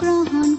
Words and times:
গ্ৰহণ 0.00 0.50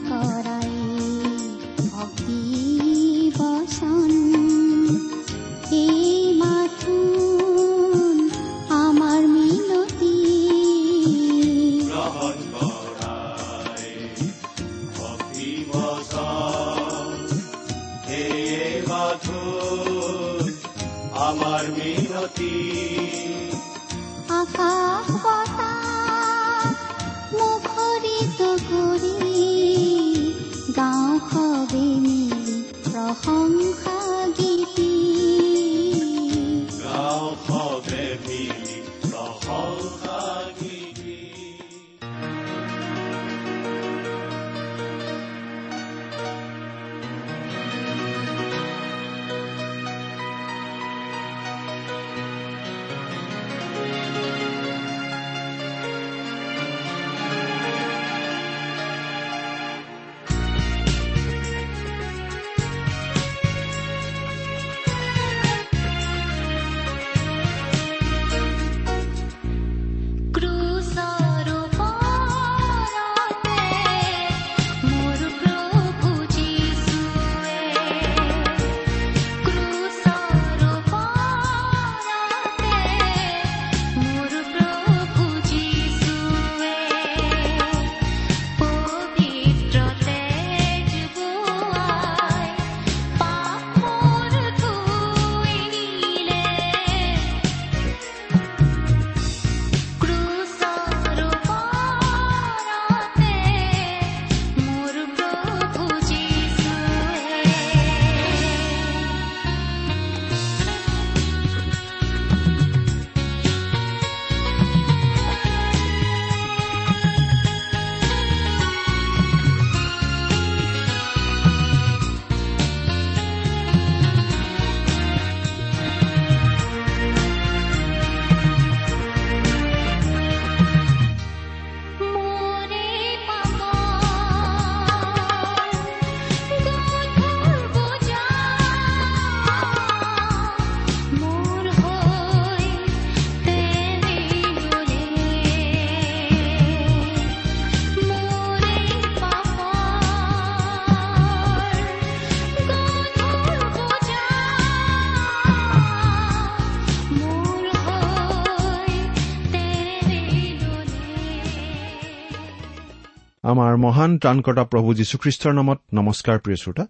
আমাৰ 163.47 163.73
মহান 163.85 164.11
ত্ৰাণকৰ্তা 164.21 164.63
প্ৰভু 164.71 164.89
যীশুখ্ৰীষ্টৰ 164.99 165.53
নামত 165.59 165.79
নমস্কাৰ 165.97 166.37
প্ৰিয় 166.43 166.57
শ্ৰোতা। 166.63 166.85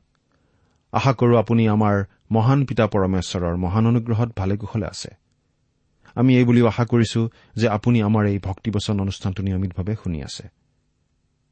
আশা 0.93 1.11
কৰো 1.19 1.33
আপুনি 1.43 1.63
আমাৰ 1.75 1.95
মহান 2.35 2.59
পিতা 2.69 2.85
পৰমেশ্বৰৰ 2.93 3.55
মহান 3.63 3.83
অনুগ্ৰহত 3.91 4.29
ভালে 4.39 4.55
কুশলে 4.61 4.85
আছে। 4.93 5.09
আমি 6.15 6.31
এই 6.39 6.45
বুলিও 6.49 6.65
আশা 6.67 6.83
কৰিছো 6.91 7.21
যে 7.59 7.67
আপুনি 7.77 7.97
আমাৰ 8.09 8.23
এই 8.31 8.37
ভক্তিবচন 8.47 8.95
অনুষ্ঠানটো 8.99 9.41
নিয়মিতভাৱে 9.47 9.93
শুনি 10.03 10.19
আছে। 10.27 10.45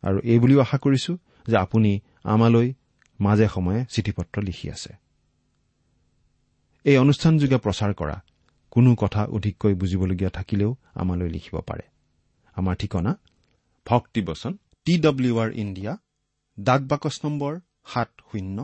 আৰু 0.03 0.17
এই 0.31 0.39
বুলিও 0.39 0.59
আশা 0.65 0.77
কৰিছো 0.83 1.11
যে 1.47 1.55
আপুনি 1.65 1.91
আমালৈ 2.33 2.67
মাজে 3.19 3.47
সময়ে 3.47 3.79
চিঠি 3.93 4.11
পত্ৰ 4.17 4.35
লিখি 4.47 4.67
আছে। 4.75 4.91
এই 6.85 6.97
অনুষ্ঠানযোগে 6.97 7.57
প্ৰচাৰ 7.57 7.91
কৰা 7.93 8.17
কোনো 8.73 8.89
কথা 9.01 9.21
অধিককৈ 9.35 9.73
বুজিবলগীয়া 9.81 10.31
থাকিলেও 10.37 10.71
আমালৈ 11.01 11.29
লিখিব 11.35 11.55
পাৰে। 11.69 11.85
আমাৰ 12.57 12.75
ঠিকনা 12.81 13.11
ভক্তিবচন 13.85 14.53
টি 14.87 14.93
ডব্লিউ 15.05 15.33
আৰ 15.43 15.51
ইণ্ডিয়া 15.63 15.93
ডাক 16.57 16.81
বাকচ 16.91 17.15
নম্বৰ 17.25 17.53
সাত 17.91 18.09
শূন্য 18.29 18.57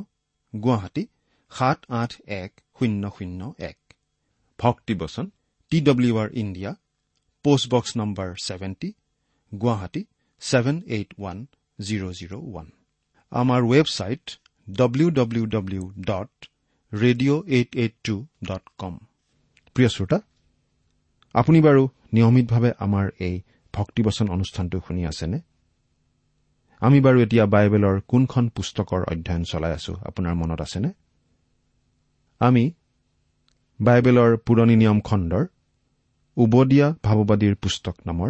গুৱাহাটী 0.53 1.03
সাত 1.51 1.79
আঠ 2.01 2.11
এক 2.41 2.51
শূন্য 2.77 3.03
শূন্য 3.17 3.41
এক। 3.69 3.77
Bhaktibachan 4.59 5.25
T 5.71 5.77
W 5.87 6.13
R 6.23 6.29
India 6.41 6.71
postbox 7.45 7.91
number 7.99 8.29
seventy 8.47 8.89
Guwahati 9.51 10.01
seven 10.41 10.77
eight 10.95 11.09
one 11.19 11.37
zero' 11.79 12.13
zero' 12.19 12.35
one. 12.49 12.67
আমাৰ 13.31 13.61
website 13.71 14.25
W 14.67 15.07
W 15.19 15.43
W 15.55 15.83
dot 16.09 16.31
radio' 16.91 17.41
eight 17.55 17.69
eight 17.81 17.93
two 18.07 18.15
dot 18.49 18.63
com 18.81 18.93
প্ৰিয় 19.75 19.89
শ্ৰোতা 19.95 20.19
আপুনি 21.35 21.59
বাৰু 21.67 21.83
নিয়মিতভাৱে 22.15 22.71
আমাৰ 22.85 23.05
এই 23.27 23.35
ভক্তিবচন 23.73 24.25
অনুষ্ঠানটো 24.35 24.77
শুনি 24.87 25.03
আছেনে? 25.11 25.37
আমি 26.81 26.97
বাৰু 27.05 27.17
এতিয়া 27.21 27.45
বাইবেলৰ 27.45 27.95
কোনখন 28.07 28.45
পুস্তকৰ 28.55 29.01
অধ্যয়ন 29.11 29.43
চলাই 29.43 29.71
আছো 29.77 29.93
আপোনাৰ 30.05 30.33
মনত 30.35 30.59
আছেনে? 30.61 30.89
আমি 32.41 32.63
বাইবেলৰ 33.79 34.31
পুৰণি 34.45 34.75
নিয়ম 34.75 34.99
খণ্ডৰ 35.07 35.43
উবদীয়া 36.37 36.87
ভাৱবাদীৰ 37.03 37.55
পুস্তক 37.55 37.95
নামৰ 38.05 38.29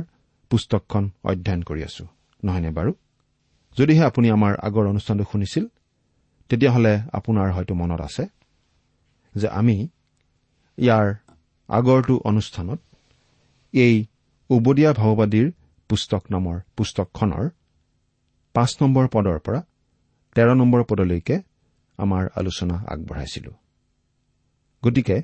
পুস্তকখন 0.52 1.04
অধ্যয়ন 1.24 1.62
কৰি 1.64 1.82
আছো 1.84 2.04
নহয়নে 2.44 2.72
বাৰু? 2.78 2.92
যদিহে 3.78 4.04
আপুনি 4.04 4.28
আমাৰ 4.30 4.54
আগৰ 4.68 4.86
অনুষ্ঠানটো 4.88 5.26
শুনিছিল 5.32 5.66
তেতিয়াহ'লে 6.50 6.94
আপোনাৰ 7.18 7.48
হয়তো 7.52 7.74
মনত 7.74 8.02
আছে 8.02 8.24
যে 9.36 9.48
আমি 9.60 9.78
ইয়াৰ 10.78 11.08
আগৰটো 11.70 12.16
অনুষ্ঠানত 12.30 12.80
এই 13.74 13.96
উবদীয়া 14.50 14.92
ভাৱবাদীৰ 14.94 15.48
পুস্তক 15.90 16.24
নামৰ 16.32 16.56
পুস্তকখনৰ 16.78 17.46
পাঁচ 18.54 18.72
নম্বৰ 18.82 19.08
পদৰ 19.08 19.40
পৰা 19.40 19.60
তেৰ 20.36 20.50
নম্বৰ 20.56 20.84
পদলৈকে 20.84 21.36
আমাৰ 21.98 22.24
আলোচনা 22.36 22.76
আগবঢ়াইছিলো। 22.88 23.52
গতিকে 24.84 25.18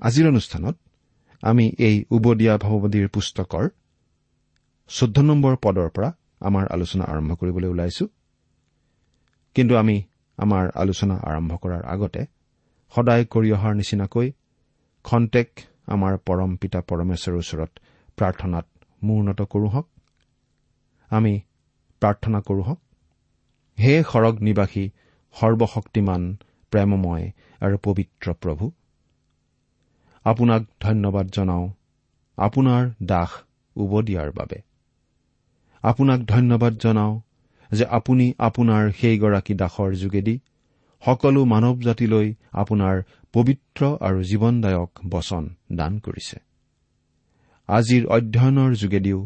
আজিৰ 0.00 0.28
অনুষ্ঠানত 0.28 0.76
আমি 1.42 1.64
এই 1.78 1.96
উবদীয়া 2.10 2.54
ভাৱবাদীৰ 2.58 3.08
পুস্তকৰ 3.08 3.64
চৈধ্য 4.90 5.18
নম্বৰ 5.22 5.54
পদৰ 5.56 5.88
পৰা 5.88 6.12
আমাৰ 6.40 6.64
আলোচনা 6.66 7.04
আৰম্ভ 7.04 7.30
কৰিবলৈ 7.34 7.68
ওলাইছো। 7.68 8.04
কিন্তু 9.54 9.76
আমি 9.76 9.96
আমাৰ 10.38 10.64
আলোচনা 10.74 11.14
আৰম্ভ 11.14 11.52
কৰাৰ 11.56 11.82
আগতে 11.84 12.22
সদায় 12.94 13.24
কৰি 13.24 13.48
অহাৰ 13.52 13.74
নিচিনাকৈ 13.74 14.32
খন্তেক 15.04 15.48
আমাৰ 15.86 16.12
পৰম 16.18 16.50
পিতা 16.56 16.80
পৰমেশ্বৰৰ 16.80 17.38
ওচৰত 17.38 17.70
প্ৰাৰ্থনাত 18.16 18.66
মূৰ্ণত 19.02 19.40
কৰোঁ 19.42 19.70
হওক। 19.70 19.86
আমি 21.10 21.40
প্ৰাৰ্থনা 22.00 22.40
কৰোঁ 22.40 22.62
হওক। 22.62 22.80
হে 23.78 23.94
সৰগ 24.02 24.34
নিবাসী 24.42 24.84
সৰ্বশক্তিমান 25.36 26.22
প্ৰেমময় 26.72 27.26
আৰু 27.60 27.76
পবিত্ৰ 27.82 28.26
প্ৰভু 28.32 28.64
আপোনাক 30.24 30.62
ধন্যবাদ 30.80 31.26
জনাওঁ 31.30 31.66
আপোনাৰ 32.38 32.82
দাস 33.02 33.30
উবদিয়াৰ 33.76 34.30
বাবে। 34.32 34.58
আপোনাক 35.82 36.20
ধন্যবাদ 36.24 36.72
জনাওঁ 36.78 37.14
যে 37.70 37.84
আপুনি 37.84 38.26
আপোনাৰ 38.38 38.84
সেইগৰাকী 38.92 39.54
দাসৰ 39.54 39.90
যোগেদি 39.94 40.34
সকলো 41.02 41.40
মানৱ 41.44 41.76
জাতিলৈ 41.80 42.26
আপোনাৰ 42.52 42.96
পবিত্ৰ 43.34 43.82
আৰু 44.00 44.18
জীৱনদায়ক 44.22 44.90
বচন 45.06 45.44
দান 45.72 45.98
কৰিছে। 45.98 46.38
আজিৰ 47.68 48.02
অধ্যয়নৰ 48.06 48.70
যোগেদিও 48.74 49.18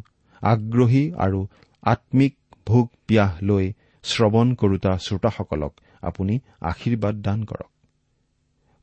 আগ্ৰহী 0.43 1.05
আৰু 1.17 1.41
আম্মিক 1.83 2.35
ভোগ 2.67 2.87
পিয়াহ 3.07 3.31
লৈ 3.43 3.73
শ্ৰৱণ 4.05 4.55
কৰোতা 4.55 4.93
শ্ৰোতাসকলক 4.99 5.73
আপুনি 6.03 6.35
আশীৰ্বাদ 6.61 7.15
দান 7.23 7.45
কৰক। 7.45 7.71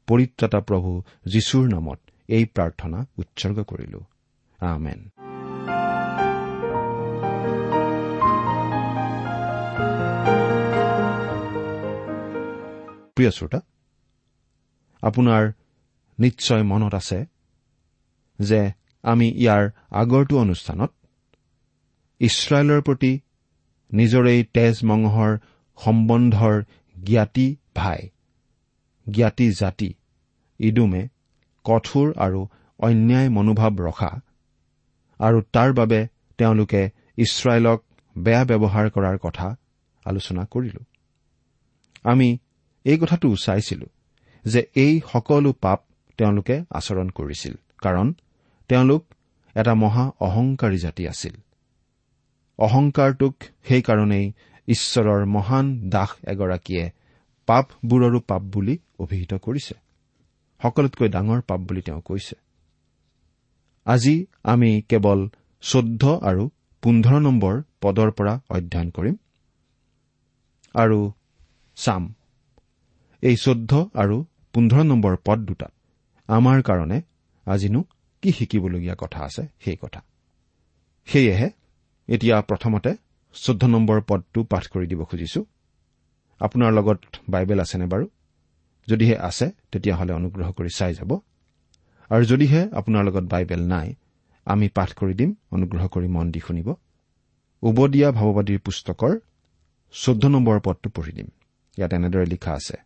পৰিত্ৰাতা 0.07 0.59
প্ৰভু 0.59 0.91
যীশুৰ 1.27 1.65
নামত 1.69 1.99
এই 2.29 2.45
প্ৰাৰ্থনা 2.45 2.99
উৎসৰ্গ 3.17 3.57
কৰিলো। 3.63 3.99
আমেন। 4.59 4.99
প্ৰিয় 13.15 13.31
শ্ৰোতা 13.31 13.59
আপোনাৰ 15.03 15.43
নিশ্চয় 16.19 16.63
মনত 16.63 16.93
আছে 16.95 17.19
যে 18.39 18.71
আমি 19.03 19.27
ইয়াৰ 19.29 19.63
আগৰটো 19.91 20.35
অনুষ্ঠানত 20.37 20.91
ইছৰাইলৰ 22.19 22.81
প্ৰতি 22.81 23.11
নিজৰ 23.93 24.23
এই 24.27 24.43
তেজ 24.43 24.75
মঙহৰ 24.83 25.31
সম্বন্ধৰ 25.77 26.55
জ্ঞাতি 26.95 27.47
ভাই 27.75 28.09
জ্ঞাতি 29.09 29.51
জাতি 29.51 29.93
ইডুমে 30.59 31.03
কঠোৰ 31.65 32.07
আৰু 32.17 32.47
অন্যায় 32.79 33.29
মনোভাৱ 33.29 33.73
ৰখা 33.87 34.11
আৰু 35.19 35.41
তাৰ 35.53 35.73
বাবে 35.73 36.07
তেওঁলোকে 36.37 36.81
ইছৰাইলক 37.17 37.79
বেয়া 38.17 38.43
ব্যৱহাৰ 38.45 38.89
কৰাৰ 38.89 39.17
কথা 39.17 39.47
আলোচনা 40.05 40.43
কৰিলো। 40.45 40.81
আমি 42.03 42.37
এই 42.85 42.97
কথাটো 42.97 43.35
চাইছিলো 43.35 43.87
যে 44.45 44.61
এই 44.75 45.01
সকলো 45.11 45.53
পাপ 45.53 45.79
তেওঁলোকে 46.17 46.55
আচৰণ 46.69 47.09
কৰিছিল 47.09 47.53
কাৰণ 47.77 48.07
তেওঁলোক 48.69 49.03
এটা 49.55 49.73
মহা 49.75 50.11
অহংকাৰী 50.19 50.77
জাতি 50.77 51.07
আছিল। 51.07 51.35
অহংকাৰটোক 52.59 53.35
সেইকাৰণেই 53.63 54.25
ঈশ্বৰৰ 54.67 55.25
মহান 55.25 55.65
দাস 55.89 56.09
এগৰাকীয়ে 56.27 56.85
পাপবোৰৰো 57.47 58.19
পাপ 58.19 58.41
বুলি 58.41 58.75
অভিহিত 58.99 59.33
কৰিছে। 59.33 59.75
সকলোতকৈ 60.61 61.07
ডাঙৰ 61.09 61.39
পাপ 61.41 61.59
বুলি 61.59 61.81
তেওঁ 61.81 62.01
কৈছে। 62.01 62.35
আজি 63.85 64.15
আমি 64.43 64.71
কেৱল 64.89 65.19
চৈধ্য 65.63 66.03
আৰু 66.21 66.43
পোন্ধৰ 66.83 67.19
নম্বৰ 67.19 67.55
পদৰ 67.81 68.09
পৰা 68.11 68.33
অধ্যয়ন 68.49 68.89
কৰিম। 68.89 69.15
আৰু 70.75 70.99
চাম 71.77 72.03
এই 73.23 73.35
চৈধ্য 73.35 73.71
আৰু 73.93 74.17
পোন্ধৰ 74.53 74.83
নম্বৰ 74.83 75.13
পদ 75.25 75.39
দুটাত 75.39 75.73
আমাৰ 76.29 76.57
কাৰণে 76.61 76.97
আজিনো 77.47 77.81
কি 78.23 78.29
শিকিবলগীয়া 78.31 78.95
কথা 78.97 79.19
আছে 79.23 79.43
সেই 79.59 79.77
কথা। 79.81 80.01
সেয়েহে 81.07 81.49
এতিয়া 82.09 82.41
প্ৰথমতে 82.41 82.91
চৈধ্য 83.35 83.65
নম্বৰ 83.65 84.01
পদটো 84.01 84.43
পাঠ 84.43 84.63
কৰি 84.67 84.85
দিব 84.87 85.03
খুজিছো। 85.03 85.45
আপোনাৰ 86.41 86.71
লগত 86.73 86.99
বাইবেল 87.29 87.59
আছেনে 87.59 87.85
বাৰু? 87.85 88.05
যদিহে 88.87 89.15
আছে 89.17 89.45
তেতিয়াহ'লে 89.71 90.13
অনুগ্ৰহ 90.13 90.51
কৰি 90.51 90.69
চাই 90.69 90.93
যাব। 90.93 91.11
আৰু 92.09 92.23
যদিহে 92.25 92.61
আপোনাৰ 92.73 93.03
লগত 93.03 93.23
বাইবেল 93.23 93.61
নাই 93.67 93.95
আমি 94.45 94.67
পাঠ 94.69 94.89
কৰি 94.93 95.13
দিম 95.13 95.35
অনুগ্ৰহ 95.51 95.87
কৰি 95.87 96.07
মন 96.07 96.31
দি 96.31 96.39
শুনিব। 96.39 96.67
উবদীয়া 97.63 98.11
ভাৱবাদীৰ 98.11 98.59
পুস্তকৰ 98.59 99.13
চৈধ্য 99.93 100.27
নম্বৰ 100.27 100.59
পদটো 100.59 100.89
পঢ়ি 100.89 101.11
দিম। 101.11 101.29
ইয়াত 101.77 101.93
এনেদৰে 101.93 102.25
লিখা 102.25 102.51
আছে। 102.53 102.77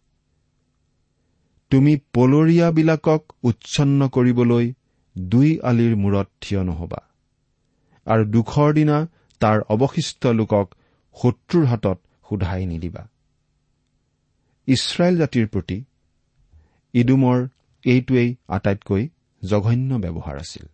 তুমি 1.71 1.93
পলৰীয়াবিলাকক 2.13 3.21
উচ্ছন্ন 3.43 3.99
কৰিবলৈ 4.07 4.73
দুই 5.17 5.59
আলিৰ 5.63 5.95
মূৰত 5.95 6.27
থিয় 6.41 6.63
নহবা। 6.63 6.99
আৰু 8.07 8.23
দুখৰ 8.25 8.69
দিনা 8.73 8.97
তাৰ 9.41 9.57
অৱশিষ্ট 9.69 10.21
লোকক 10.27 10.67
শত্ৰুৰ 11.15 11.65
হাতত 11.65 11.97
সোধাই 12.29 12.65
নিদিবা। 12.65 13.03
ইছৰাইল 14.67 15.15
জাতিৰ 15.17 15.47
প্ৰতি 15.47 15.77
ইডুমৰ 16.93 17.39
এইটোৱেই 17.85 18.29
আটাইতকৈ 18.47 19.03
জঘন্য 19.43 19.91
ব্যৱহাৰ 19.97 20.37
আছিল। 20.37 20.65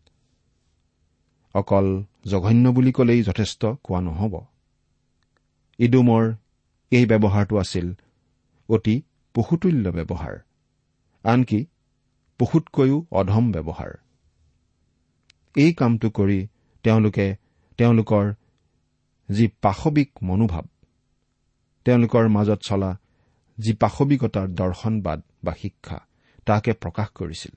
অকল 1.56 1.88
জঘন্য 2.26 2.66
বুলি 2.70 2.92
কলেই 2.92 3.22
যথেষ্ট 3.24 3.62
কোৱা 3.84 4.00
নহ'ব। 4.02 4.34
ইডুমৰ 5.80 6.24
এই 6.92 7.06
ব্যৱহাৰটো 7.06 7.56
আছিল 7.58 7.88
অতি 8.70 8.96
পশুতুল্য 9.36 9.86
ব্যৱহাৰ 9.90 10.36
আনকি 11.26 11.60
পশুতকৈও 12.40 12.98
অধম 13.12 13.46
ব্যৱহাৰ। 13.52 13.92
এই 15.56 15.72
কামটো 15.74 16.10
কৰি 16.10 16.40
তেওঁলোকে 16.84 17.26
তেওঁলোকৰ 17.80 18.26
যি 19.30 19.46
পাশৱিক 19.62 20.10
মনোভাৱ 20.24 20.66
তেওঁলোকৰ 21.86 22.26
মাজত 22.28 22.60
চলা 22.62 22.92
যি 23.58 23.72
পাশৱিকতাৰ 23.74 24.48
দৰ্শনবাদ 24.60 25.20
বা 25.44 25.54
শিক্ষা 25.62 25.98
তাকে 26.48 26.72
প্ৰকাশ 26.74 27.08
কৰিছিল। 27.16 27.54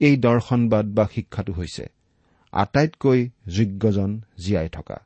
এই 0.00 0.14
দৰ্শনবাদ 0.16 0.86
বা 0.94 1.04
শিক্ষাটো 1.14 1.52
হৈছে 1.52 1.84
আটাইতকৈ 2.52 3.20
যোগ্যজন 3.46 4.10
জীয়াই 4.38 4.68
থকা। 4.68 4.98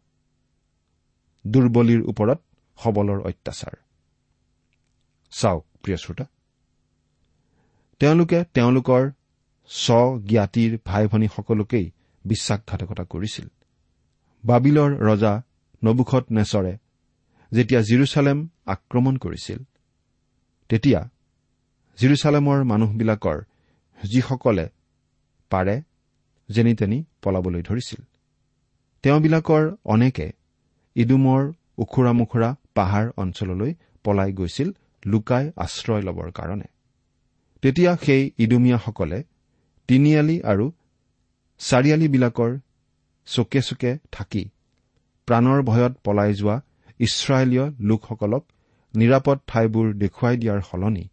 দুৰ্বলীৰ 1.44 2.00
ওপৰত 2.02 2.38
সবলৰ 2.78 3.18
অত্যাচাৰ। 3.20 3.74
চাওক 5.32 5.64
প্ৰিয় 5.82 5.98
শ্ৰোতা 5.98 6.24
তেওঁলোকে 8.00 8.38
তেওঁলোকৰ 8.54 9.02
স্বজ্ঞাতিৰ 9.70 10.72
ভাই 10.84 11.04
ভনীসকলোকেই 11.06 11.86
বিশ্বাসঘাতকতা 12.32 13.04
কৰিছিল। 13.12 13.46
বাবিলৰ 14.44 14.90
ৰজা 15.08 15.32
নবুখত 15.82 16.24
নেচৰে 16.36 16.74
যেতিয়া 17.52 17.80
জিৰচালেম 17.80 18.38
আক্ৰমণ 18.66 19.14
কৰিছিল 19.24 19.58
তেতিয়া 20.70 21.00
জিৰচালেমৰ 21.98 22.58
মানুহবিলাকৰ 22.64 23.38
যিসকলে 24.00 24.66
পাৰে 25.50 25.76
যেনি 26.48 26.72
তেনি 26.74 26.98
পলাবলৈ 27.22 27.62
ধৰিছিল। 27.68 28.00
তেওঁবিলাকৰ 29.04 29.64
অনেকে 29.84 30.26
ইডুমৰ 30.96 31.42
ওখোৰা 31.78 32.12
মোখোৰা 32.12 32.50
পাহাৰ 32.76 33.06
অঞ্চললৈ 33.16 33.72
পলাই 34.04 34.30
গৈছিল 34.32 34.68
লুকাই 35.06 35.44
আশ্ৰয় 35.56 36.02
লবৰ 36.02 36.28
কাৰণে। 36.30 36.68
তেতিয়া 37.62 37.92
সেই 37.96 38.22
ইডুমীয়াসকলে 38.38 39.18
তিনিআলি 39.88 40.36
আৰু 40.42 40.64
চাৰিআলিবিলাকৰ 41.60 42.52
চুকে 43.28 43.60
চুকে 43.60 43.92
থাকি 44.12 44.42
প্ৰাণৰ 45.28 45.60
ভয়ত 45.62 45.92
পলাই 46.04 46.32
যোৱা 46.34 46.56
ইছৰাইলীয় 47.00 47.64
লোকসকলক 47.80 48.44
নিৰাপদ 48.94 49.38
ঠাইবোৰ 49.46 49.86
দেখুৱাই 49.94 50.36
দিয়াৰ 50.36 50.60
সলনি 50.62 51.04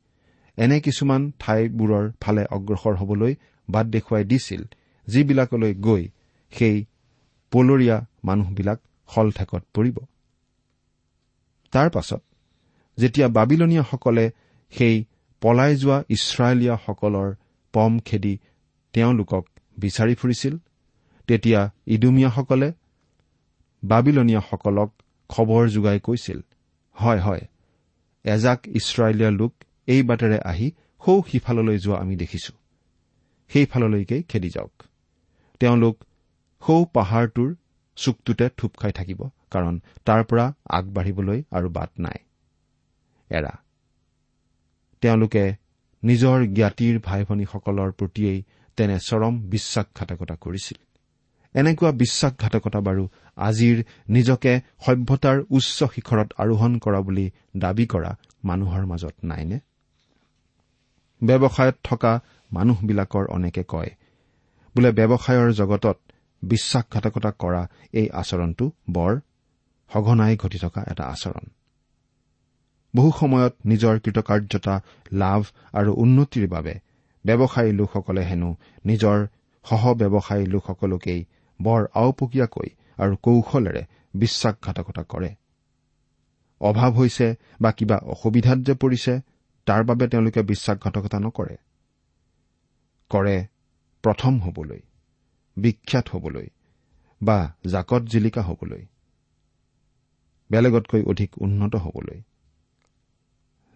এনে 0.57 0.77
কিছুমান 0.79 1.21
ঠাইবোৰৰ 1.39 2.05
ফালে 2.21 2.43
অগ্ৰসৰ 2.51 2.95
হবলৈ 2.95 3.33
বাট 3.69 3.85
দেখুৱাই 3.85 4.23
দিছিল 4.23 4.61
যিবিলাকলৈ 5.07 5.73
গৈ 5.73 6.03
সেই 6.53 6.77
পলৰীয়া 7.51 7.97
মানুহবিলাক 8.23 8.79
শলঠেকত 9.09 9.63
পৰিব। 9.73 9.97
তাৰ 11.73 11.89
পাছত 11.89 12.21
যেতিয়া 12.97 13.27
বাবিলনীয়াসকলে 13.27 14.25
সেই 14.73 14.95
পলাই 15.41 15.71
যোৱা 15.75 15.97
ইছৰাইলীয়াসকলৰ 16.09 17.29
পম 17.73 17.99
খেদি 17.99 18.33
তেওঁলোকক 18.93 19.45
বিচাৰি 19.77 20.15
ফুৰিছিল 20.15 20.57
তেতিয়া 21.27 21.71
ইডুমীয়াসকলে 21.85 22.69
বাবিলনীয়াসকলক 23.83 24.89
খবৰ 25.29 25.63
যোগাই 25.69 25.99
কৈছিল 25.99 26.39
হয় 26.95 27.19
হয় 27.19 27.43
এজাক 28.25 28.59
ইছৰাইলীয়া 28.67 29.31
লোক 29.31 29.53
এই 29.87 30.01
বাটেৰে 30.03 30.37
আহি 30.45 30.67
সৌ 31.01 31.21
সিফাললৈ 31.31 31.77
যোৱা 31.77 31.97
আমি 31.99 32.15
দেখিছো। 32.15 32.53
সেইফাললৈকে 33.51 34.23
খেদি 34.23 34.49
যাওক। 34.49 34.83
তেওঁলোক 35.59 35.95
সৌ 36.63 36.85
পাহাৰটোৰ 36.93 37.49
চুকটোতে 37.95 38.49
থোপ 38.57 38.71
খাই 38.77 38.91
থাকিব 38.91 39.21
কাৰণ 39.51 39.79
তাৰ 40.05 40.23
পৰা 40.23 40.45
আগবাঢ়িবলৈ 40.69 41.43
আৰু 41.51 41.69
বাট 41.69 41.91
নাই। 41.99 42.17
এৰা। 43.29 43.53
তেওঁলোকে 45.01 45.55
নিজৰ 46.03 46.37
জ্ঞাতিৰ 46.47 46.99
ভাই 46.99 47.25
ভনীসকলৰ 47.29 47.91
প্ৰতিয়েই 47.91 48.43
তেনে 48.77 48.97
চৰম 48.99 49.33
বিশ্বাসঘাতকতা 49.49 50.35
কৰিছিল। 50.35 50.77
এনেকুৱা 51.55 51.91
বিশ্বাসঘাতকতা 51.91 52.79
বাৰু 52.79 53.03
আজিৰ 53.37 53.77
নিজকে 54.09 54.53
সভ্যতাৰ 54.85 55.37
উচ্চ 55.49 55.77
শিখৰত 55.83 56.29
আৰোহণ 56.37 56.71
কৰা 56.79 56.99
বুলি 57.01 57.25
দাবী 57.57 57.85
কৰা 57.85 58.11
মানুহৰ 58.43 58.83
মাজত 58.85 59.15
নাইনে? 59.23 59.59
ব্যৱসায়ত 61.21 61.75
থকা 61.83 62.11
মানুহবিলাকৰ 62.51 63.25
অনেকে 63.27 63.63
কয় 63.67 63.91
বোলে 64.75 64.89
ব্যৱসায়ৰ 64.91 65.49
জগতত 65.53 65.97
বিশ্বাসঘাতকতা 66.43 67.31
কৰা 67.31 67.61
এই 67.93 68.07
আচৰণটো 68.09 68.65
বৰ 68.89 69.13
সঘনাই 69.91 70.35
ঘটি 70.37 70.57
থকা 70.59 70.81
এটা 70.91 71.03
আচৰণ। 71.05 71.45
বহু 72.95 73.11
সময়ত 73.19 73.53
নিজৰ 73.65 73.95
কৃতকাৰ্যতা 73.99 74.75
লাভ 75.11 75.41
আৰু 75.73 75.91
উন্নতিৰ 75.97 76.47
বাবে 76.47 76.73
ব্যৱসায়ী 77.25 77.71
লোকসকলে 77.71 78.23
হেনো 78.25 78.49
নিজৰ 78.85 79.17
সহ 79.65 79.93
ব্যৱসায়ী 79.93 80.45
লোকসকলকেই 80.45 81.21
বৰ 81.59 81.81
আওপকীয়াকৈ 81.93 82.69
আৰু 82.97 83.13
কৌশলেৰে 83.21 83.83
বিশ্বাসঘাতকতা 84.15 85.03
কৰে। 85.03 85.35
অভাৱ 86.61 86.91
হৈছে 86.91 87.27
বা 87.61 87.71
কিবা 87.71 87.97
অসুবিধাত 87.97 88.59
যে 88.59 88.73
পৰিছে 88.73 89.13
তাৰ 89.67 89.81
বাবে 89.83 90.07
তেওঁলোকে 90.07 90.41
বিশ্বাসঘাতকতা 90.41 91.19
নকৰে। 91.19 91.55
কৰে 93.11 93.37
প্ৰথম 94.03 94.33
হবলৈ 94.39 94.81
বিখ্যাত 95.57 96.05
হবলৈ 96.09 96.47
বা 97.21 97.37
জাকত 97.65 98.01
জিলিকা 98.03 98.41
হবলৈ 98.41 98.85
বেলেগতকৈ 100.49 101.01
অধিক 101.03 101.29
উন্নত 101.37 101.75
হবলৈ। 101.75 102.21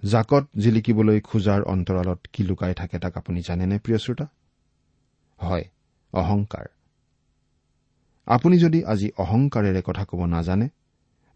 জাকত 0.04 0.44
জিলিকিবলৈ 0.58 1.20
খোজাৰ 1.20 1.62
অন্তৰালত 1.62 2.20
কি 2.34 2.44
লুকাই 2.44 2.74
থাকে 2.74 3.00
তাক 3.00 3.18
আপুনি 3.18 3.42
জানেনে 3.42 3.80
প্ৰিয় 3.80 3.98
শ্ৰোতা? 3.98 4.28
হয় 5.40 5.66
অহংকাৰ। 6.14 6.68
আপুনি 8.28 8.58
যদি 8.58 8.84
আজি 8.86 9.12
অহংকাৰেৰে 9.18 9.82
কথা 9.82 10.06
ক'ব 10.06 10.26
নাজানে 10.26 10.70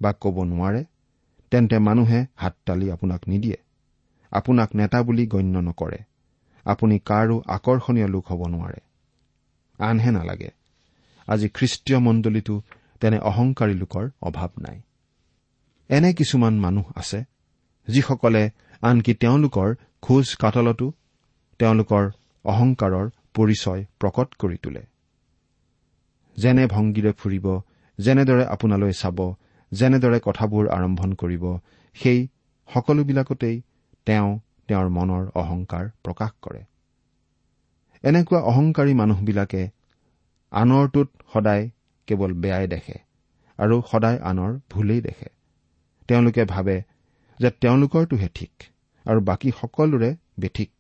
বা 0.01 0.13
ক'ব 0.13 0.43
নোৱাৰে 0.43 0.84
তেন্তে 1.50 1.79
মানুহে 1.79 2.25
হাততালি 2.36 2.91
আপোনাক 2.91 3.22
নিদিয়ে। 3.27 3.58
আপোনাক 4.32 4.70
নেতা 4.75 5.03
বুলি 5.03 5.27
গণ্য 5.27 5.58
নকৰে। 5.60 6.00
আপুনি 6.65 7.00
কাৰো 7.00 7.41
আকৰ্ষণীয় 7.48 8.08
লোক 8.08 8.25
হ'ব 8.27 8.48
নোৱাৰে। 8.48 8.79
আনহে 9.79 10.12
নালাগে। 10.12 10.51
আজি 11.27 11.50
খ্ৰীষ্টীয় 11.50 12.00
মণ্ডলীতো 12.00 12.62
তেনে 13.00 13.17
অহংকাৰী 13.20 13.74
লোকৰ 13.74 14.10
অভাৱ 14.22 14.50
নাই। 14.58 14.82
এনে 15.89 16.13
কিছুমান 16.13 16.60
মানুহ 16.60 16.84
আছে 16.96 17.33
যিসকলে 17.88 18.44
আনকি 18.82 19.13
তেওঁলোকৰ 19.13 19.70
খোজ 20.02 20.25
কাটলতো 20.36 20.88
তেওঁলোকৰ 21.60 22.04
অহংকাৰৰ 22.46 23.06
পৰিচয় 23.34 23.82
প্ৰকট 24.00 24.30
কৰি 24.36 24.58
তোলে। 24.58 24.84
যেনে 26.38 26.63
ভংগীৰে 26.68 27.12
ফুৰিব 27.12 27.46
যেনেদৰে 28.00 28.46
আপোনালৈ 28.46 28.94
চাব 28.94 29.20
যেনেদৰে 29.72 30.20
কথাবোৰ 30.20 30.70
আৰম্ভণ 30.70 31.13
কৰিব 31.13 31.46
সেই 31.96 32.20
সকলোবিলাকতেই 32.70 33.56
তেওঁ 34.06 34.30
তেওঁৰ 34.68 34.90
মনৰ 34.90 35.24
অহংকাৰ 35.36 35.90
প্ৰকাশ 36.04 36.32
কৰে। 36.42 36.62
এনেকুৱা 38.04 38.40
অহংকাৰী 38.42 38.94
মানুহবিলাকে 38.94 39.62
আনৰটোত 40.52 41.10
সদায় 41.34 41.70
কেৱল 42.08 42.32
বেয়াই 42.34 42.68
দেখে 42.68 42.98
আৰু 43.60 43.75
সদায় 43.92 44.20
আনৰ 44.24 44.52
ভুলেই 44.70 45.02
দেখে। 45.02 45.30
তেওঁলোকে 46.08 46.44
ভাবে 46.46 46.75
যে 47.40 47.50
তেওঁলোকৰটোহে 47.52 48.30
ঠিক 48.36 48.52
আৰু 49.06 49.20
বাকী 49.22 49.52
সকলোৰে 49.62 50.16
বেঠিক। 50.40 50.72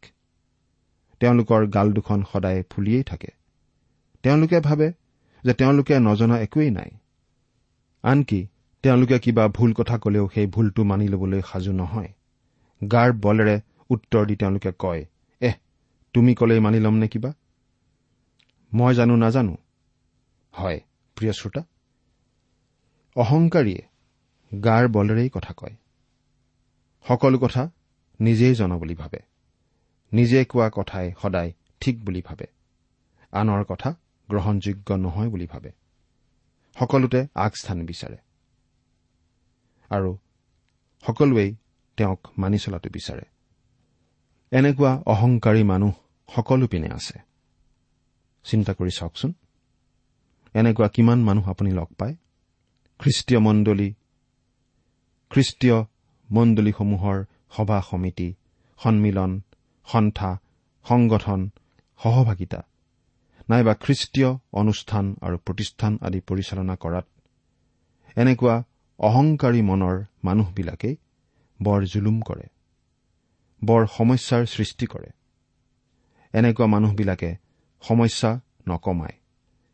তেওঁলোকৰ 1.19 1.67
গাল 1.67 1.93
দুখন 1.93 2.23
সদায় 2.33 2.63
ফুলিয়েই 2.69 3.03
থাকে। 3.03 3.27
তেওঁলোকে 4.23 4.59
ভাবে 4.59 4.93
যে 5.43 5.53
তেওঁলোকে 5.53 5.99
নজনা 5.99 6.39
একোৱেই 6.39 6.71
নাই। 6.71 6.91
আনকি 8.03 8.47
তেওঁলোকে 8.83 9.19
কিবা 9.19 9.47
ভুল 9.47 9.73
কথা 9.73 9.97
কলেও 9.97 10.29
সেই 10.33 10.47
ভুলটো 10.47 10.83
মানি 10.83 11.07
ল'বলৈ 11.07 11.41
সাজু 11.41 11.71
নহয়। 11.71 12.11
গাৰ 12.81 13.13
বলেৰে 13.13 13.61
উত্তৰ 13.89 14.25
দি 14.25 14.35
তেওঁলোকে 14.35 14.71
কয় 14.79 15.05
এহ 15.41 15.55
তুমি 16.13 16.35
কলেই 16.35 16.59
মানি 16.59 16.79
ল'ম 16.79 16.93
নে 16.93 17.07
কিবা? 17.07 17.33
মই 18.73 18.95
জানো 18.95 19.15
নাজানো। 19.15 19.57
হয় 20.53 20.79
প্ৰিয় 21.15 21.33
শ্ৰোতা? 21.33 21.63
অহংকাৰীয়ে 23.15 23.81
গাৰ 24.63 24.87
বলেৰেই 24.87 25.29
কথা 25.29 25.53
কয়। 25.57 25.75
সকলো 27.07 27.39
কথা 27.39 27.69
নিজেই 28.19 28.55
জনা 28.55 28.77
বুলি 28.77 28.95
ভাবে। 28.95 29.19
নিজে 30.13 30.45
কোৱা 30.45 30.69
কথাই 30.73 31.11
সদায় 31.21 31.53
ঠিক 31.79 32.05
বুলি 32.05 32.21
ভাবে। 32.21 32.45
আনৰ 33.31 33.63
কথা 33.63 33.95
গ্ৰহণযোগ্য 34.29 34.93
নহয় 34.93 35.29
বুলি 35.29 35.47
ভাবে। 35.47 35.71
সকলোতে 36.79 37.27
আগস্থান 37.35 37.85
বিচাৰে। 37.85 38.17
আৰু 39.89 40.17
সকলোৱেই 41.07 41.55
তেওঁক 41.97 42.27
মানি 42.37 42.57
চলাটো 42.57 42.89
বিচাৰে। 42.89 43.21
এনেকুৱা 44.51 45.03
অহংকাৰী 45.05 45.63
মানুহ 45.63 45.93
সকলো 46.35 46.67
পিনে 46.67 46.89
আছে। 46.91 47.19
চিন্তা 48.43 48.73
কৰি 48.73 48.89
চাওকচোন। 48.89 49.33
এনেকুৱা 50.53 50.87
কিমান 50.87 51.23
মানুহ 51.23 51.49
আপুনি 51.49 51.71
লগ 51.71 51.85
পায়? 51.85 52.15
খ্ৰীষ্টীয় 52.99 53.39
মণ্ডলী 53.39 53.93
খ্ৰীষ্টীয় 55.29 55.85
মণ্ডলীসমূহৰ 56.29 57.17
সভা 57.57 57.79
সমিতি 57.81 58.29
সন্মিলন 58.79 59.31
সন্থা 59.87 60.31
সংগঠন 60.85 61.41
সহভাগিতা 61.99 62.61
নাইবা 63.49 63.73
খ্ৰীষ্টীয় 63.73 64.29
অনুষ্ঠান 64.53 65.05
আৰু 65.21 65.37
প্ৰতিষ্ঠান 65.45 65.91
আদি 66.01 66.19
পৰিচালনা 66.19 66.75
কৰাত 66.75 67.05
এনেকুৱা 68.17 68.55
অহংকাৰী 68.99 69.61
মনৰ 69.61 69.95
মানুহবিলাকেই 70.23 70.95
বৰ 71.59 71.81
জুলুম 71.85 72.17
কৰে 72.21 72.47
বৰ 73.61 73.81
সমস্যাৰ 73.87 74.43
সৃষ্টি 74.45 74.85
কৰে। 74.85 75.09
এনেকুৱা 76.33 76.65
মানুহবিলাকে 76.65 77.29
সমস্যা 77.83 78.31
নকমায় 78.67 79.15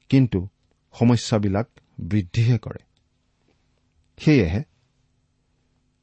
কিন্তু 0.10 0.40
সমস্যাবিলাক 0.94 1.68
বৃদ্ধিহে 2.00 2.58
কৰে। 2.58 2.82
সেয়েহে 4.18 4.62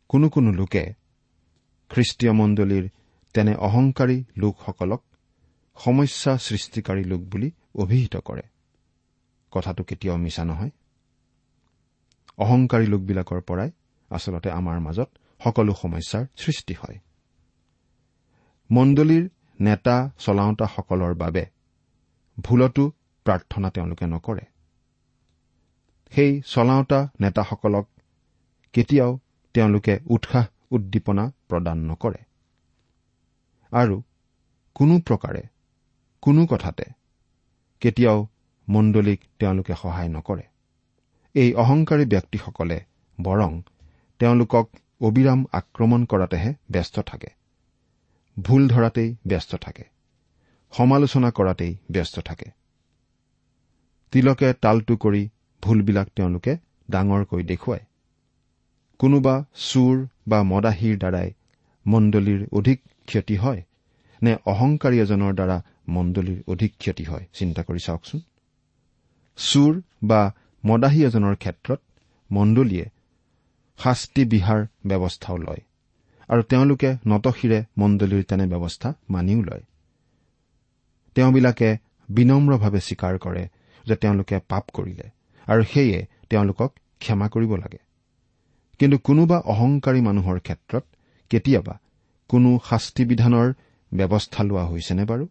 কোনো 0.08 0.28
কোনো 0.28 0.52
লোকে 0.52 0.94
খ্ৰীষ্টীয় 1.90 2.32
মণ্ডলীৰ 2.32 2.88
তেনে 3.34 3.54
অহংকাৰী 3.54 4.24
লোকসকলক 4.36 5.02
সমস্যা 5.76 6.38
সৃষ্টিকাৰী 6.38 7.04
লোক 7.04 7.20
বুলি 7.20 7.50
অভিহিত 7.74 8.16
কৰে। 8.16 8.42
কথাটো 9.50 9.84
কেতিয়াও 9.84 10.16
মিছা 10.16 10.44
নহয়। 10.44 10.70
অহংকাৰী 12.38 12.86
লোকবিলাকৰ 12.86 13.40
পৰাই 13.40 13.70
আচলতে 14.10 14.50
আমাৰ 14.50 14.80
মাজত 14.80 15.08
সকলো 15.44 15.74
সমস্যাৰ 15.74 16.26
সৃষ্টি 16.36 16.74
হয়। 16.74 16.98
মণ্ডলীৰ 18.70 19.30
নেতা 19.60 20.10
চলাওঁতাসকলৰ 20.18 21.14
বাবে 21.14 21.46
ভুলতো 22.40 22.92
প্ৰাৰ্থনা 23.24 23.70
তেওঁলোকে 23.70 24.06
নকৰে। 24.06 24.44
সেই 26.10 26.42
চলাওঁতা 26.46 27.08
নেতাসকলক 27.20 27.88
কেতিয়াও 28.72 29.18
তেওঁলোকে 29.56 29.94
উৎসাহ 30.06 30.46
উদ্দীপনা 30.70 31.24
প্ৰদান 31.48 31.78
নকৰে। 31.90 32.20
আৰু 33.72 33.96
কোনো 34.76 34.94
প্ৰকাৰে 35.00 35.42
কোনো 36.22 36.46
কথাতে 36.46 36.86
কেতিয়াও 37.82 38.26
মণ্ডলীক 38.68 39.20
তেওঁলোকে 39.38 39.74
সহায় 39.82 40.08
নকৰে। 40.08 40.44
এই 41.34 41.50
অহংকাৰী 41.54 42.04
ব্যক্তিসকলে 42.06 42.78
বৰং 43.18 43.52
তেওঁলোকক 44.20 44.66
অবিৰাম 45.00 45.40
আক্ৰমণ 45.52 46.04
কৰাতেহে 46.04 46.50
ব্যস্ত 46.70 47.04
থাকে। 47.06 47.30
ভুল 48.36 48.68
ধৰাতেই 48.68 49.10
ব্যস্ত 49.26 49.56
থাকে। 49.56 49.84
সমালোচনা 50.72 51.30
কৰাতেই 51.30 51.72
ব্যস্ত 51.90 52.16
থাকে। 52.20 52.48
তিলকে 54.12 54.48
তালটো 54.62 54.94
কৰি 54.96 55.22
ভুলবিলাক 55.62 56.08
তেওঁলোকে 56.16 56.52
ডাঙৰকৈ 56.90 57.42
দেখুৱায়। 57.42 57.84
কোনোবা 59.00 59.34
চুৰ 59.68 59.94
বা 60.28 60.38
মদাহীৰ 60.42 60.96
দ্বাৰাই 60.98 61.28
মণ্ডলীৰ 61.86 62.40
অধিক 62.52 62.78
ক্ষতি 63.08 63.36
হয় 63.36 63.62
নে 64.22 64.32
অহংকাৰী 64.46 64.96
এজনৰ 65.00 65.32
দ্বাৰা 65.34 65.56
মণ্ডলীৰ 65.88 66.40
অধিক 66.46 66.72
ক্ষতি 66.78 67.04
হয়? 67.04 67.24
চিন্তা 67.32 67.62
কৰি 67.62 67.80
চাওকচোন। 67.86 68.20
চুৰ 69.38 69.72
বা 70.02 70.20
মদাহী 70.64 71.00
এজনৰ 71.04 71.34
ক্ষেত্ৰত 71.36 71.80
মণ্ডলীয়ে 72.30 72.86
শাস্তি 73.78 74.22
বিহাৰ 74.24 74.60
ব্যৱস্থাও 74.86 75.36
লয় 75.36 75.62
আৰু 76.28 76.42
তেওঁলোকে 76.42 76.90
নতশিৰে 77.06 77.58
মণ্ডলীৰ 77.78 78.22
তেনে 78.24 78.46
ব্যৱস্থা 78.46 78.88
মানিও 79.10 79.40
লয়। 79.42 79.64
তেওঁবিলাকে 81.16 81.68
বিনম্ৰভাৱে 82.08 82.80
স্বীকাৰ 82.80 83.14
কৰে 83.18 83.44
যে 83.84 83.94
তেওঁলোকে 83.96 84.36
পাপ 84.48 84.64
কৰিলে 84.74 85.06
আৰু 85.46 85.62
সেয়ে 85.72 85.98
তেওঁলোকক 86.30 86.70
ক্ষমা 87.00 87.28
কৰিব 87.28 87.52
লাগে। 87.56 87.85
কিন্তু 88.80 88.96
কোনোবা 88.98 89.38
অহংকাৰী 89.44 90.00
মানুহৰ 90.00 90.38
ক্ষেত্ৰত 90.40 90.84
কেতিয়াবা 91.30 91.74
কোনো 92.30 92.50
শাস্তি 92.70 93.04
বিধানৰ 93.04 93.48
ব্যৱস্থা 93.92 94.42
লোৱা 94.44 94.64
হৈছেনে 94.64 95.04
বাৰু? 95.04 95.24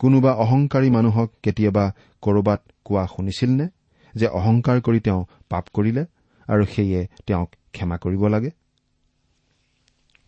কোনোবা 0.00 0.32
অহংকাৰী 0.34 0.88
মানুহক 0.90 1.28
কেতিয়াবা 1.42 1.84
কৰবাত 2.22 2.60
কোৱা 2.84 3.04
শুনিছিলনে 3.06 3.66
যে 4.14 4.26
অহংকাৰ 4.38 4.78
কৰি 4.80 5.00
তেওঁ 5.00 5.20
পাপ 5.48 5.64
কৰিলে 5.72 6.04
আৰু 6.48 6.64
সেয়ে 6.64 7.00
তেওঁক 7.26 7.50
ক্ষমা 7.72 7.96
কৰিব 7.98 8.22
লাগে? 8.28 8.50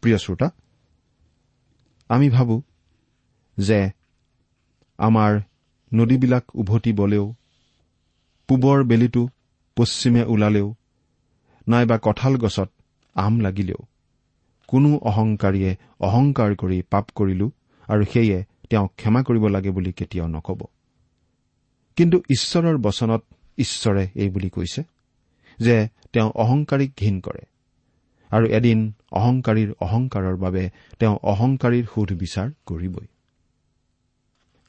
প্ৰিয় 0.03 0.19
শ্ৰোতা 0.19 0.49
আমি 2.11 2.29
ভাবো 2.31 2.57
যে 3.59 3.81
আমাৰ 4.99 5.33
নদীবিলাক 5.93 6.45
উভতি 6.55 6.93
বলেও 6.93 7.27
পূবৰ 8.49 8.79
বেলিটো 8.85 9.23
পশ্চিমে 9.77 10.23
ওলালেও 10.25 10.69
নাইবা 11.69 11.97
কঁঠাল 11.99 12.37
গছত 12.37 12.71
আম 13.15 13.41
লাগিলেও। 13.41 13.81
কোনো 14.69 14.91
অহংকাৰীয়ে 15.03 15.71
অহংকাৰ 16.01 16.51
কৰি 16.57 16.83
পাপ 16.91 17.07
কৰিলো 17.15 17.47
আৰু 17.89 18.05
সেয়ে 18.13 18.39
তেওঁক 18.71 18.91
ক্ষমা 18.97 19.23
কৰিব 19.23 19.45
লাগে 19.47 19.71
বুলি 19.71 19.93
কেতিয়াও 19.93 20.29
নকব। 20.29 20.61
কিন্তু 21.97 22.17
ঈশ্বৰৰ 22.31 22.77
বচনত 22.77 23.23
ঈশ্বৰে 23.59 24.05
এই 24.15 24.29
বুলি 24.29 24.49
কৈছে 24.51 24.83
যে 25.59 25.89
তেওঁ 26.13 26.31
অহংকাৰীক 26.35 26.91
ঘীন 27.01 27.21
কৰে 27.21 27.45
আৰু 28.31 28.47
এদিন 28.47 28.79
অহংকাৰীৰ 29.13 29.71
অহংকাৰৰ 29.81 30.37
বাবে 30.37 30.71
তেওঁ 30.99 31.17
অহংকাৰীৰ 31.23 31.87
সোধ 31.95 32.11
বিচাৰ 32.13 32.49
কৰিবই। 32.67 33.07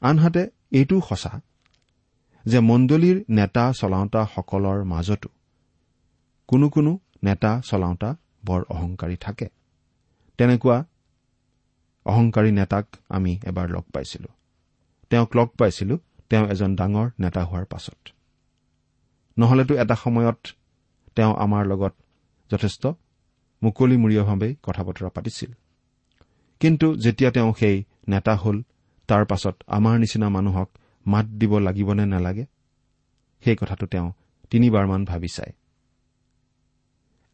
আনহাতে 0.00 0.42
এইটোও 0.70 1.00
সঁচা 1.08 1.40
যে 2.44 2.58
মণ্ডলীৰ 2.60 3.24
নেতা 3.28 3.72
চলাওঁতাসকলৰ 3.72 4.84
মাজতো 4.84 5.28
কোনো 6.46 6.68
কোনো 6.68 6.98
নেতা 7.24 7.60
চলাওঁতা 7.64 8.16
বৰ 8.46 8.62
অহংকাৰী 8.68 9.16
থাকে। 9.16 9.48
তেনেকুৱা 10.38 10.84
অহংকাৰী 12.04 12.52
নেতাক 12.52 12.86
আমি 13.08 13.38
এবাৰ 13.44 13.68
লগ 13.70 13.82
পাইছিলো। 13.82 14.28
তেওঁক 15.10 15.36
লগ 15.36 15.48
পাইছিলো 15.48 15.98
তেওঁ 16.30 16.48
এজন 16.48 16.76
ডাঙৰ 16.76 17.10
নেতা 17.20 17.44
হোৱাৰ 17.44 17.64
পাছত। 17.64 18.08
নহলেতো 19.38 19.74
এটা 19.74 19.94
সময়ত 19.94 20.46
তেওঁ 21.16 21.34
আমাৰ 21.36 21.66
লগত 21.66 21.94
যথেষ্ট 22.52 22.86
মুকলিমূৰীয়াভাৱেই 23.62 24.56
কথা 24.62 24.84
বতৰা 24.84 25.08
পাতিছিল। 25.08 25.50
কিন্তু 26.60 26.96
যেতিয়া 26.96 27.30
তেওঁ 27.30 27.54
সেই 27.58 27.84
নেতা 28.08 28.36
হ'ল 28.36 28.62
তাৰ 29.08 29.24
পাছত 29.24 29.62
আমাৰ 29.66 29.98
নিচিনা 29.98 30.28
মানুহক 30.28 30.70
মাত 31.06 31.26
দিব 31.26 31.58
লাগিবনে 31.58 32.06
নালাগে 32.06 32.44
সেই 33.44 33.56
কথাটো 33.56 33.86
তেওঁ 33.86 34.12
তিনিবাৰমান 34.50 35.04
ভাবি 35.04 35.28
চায়। 35.28 35.52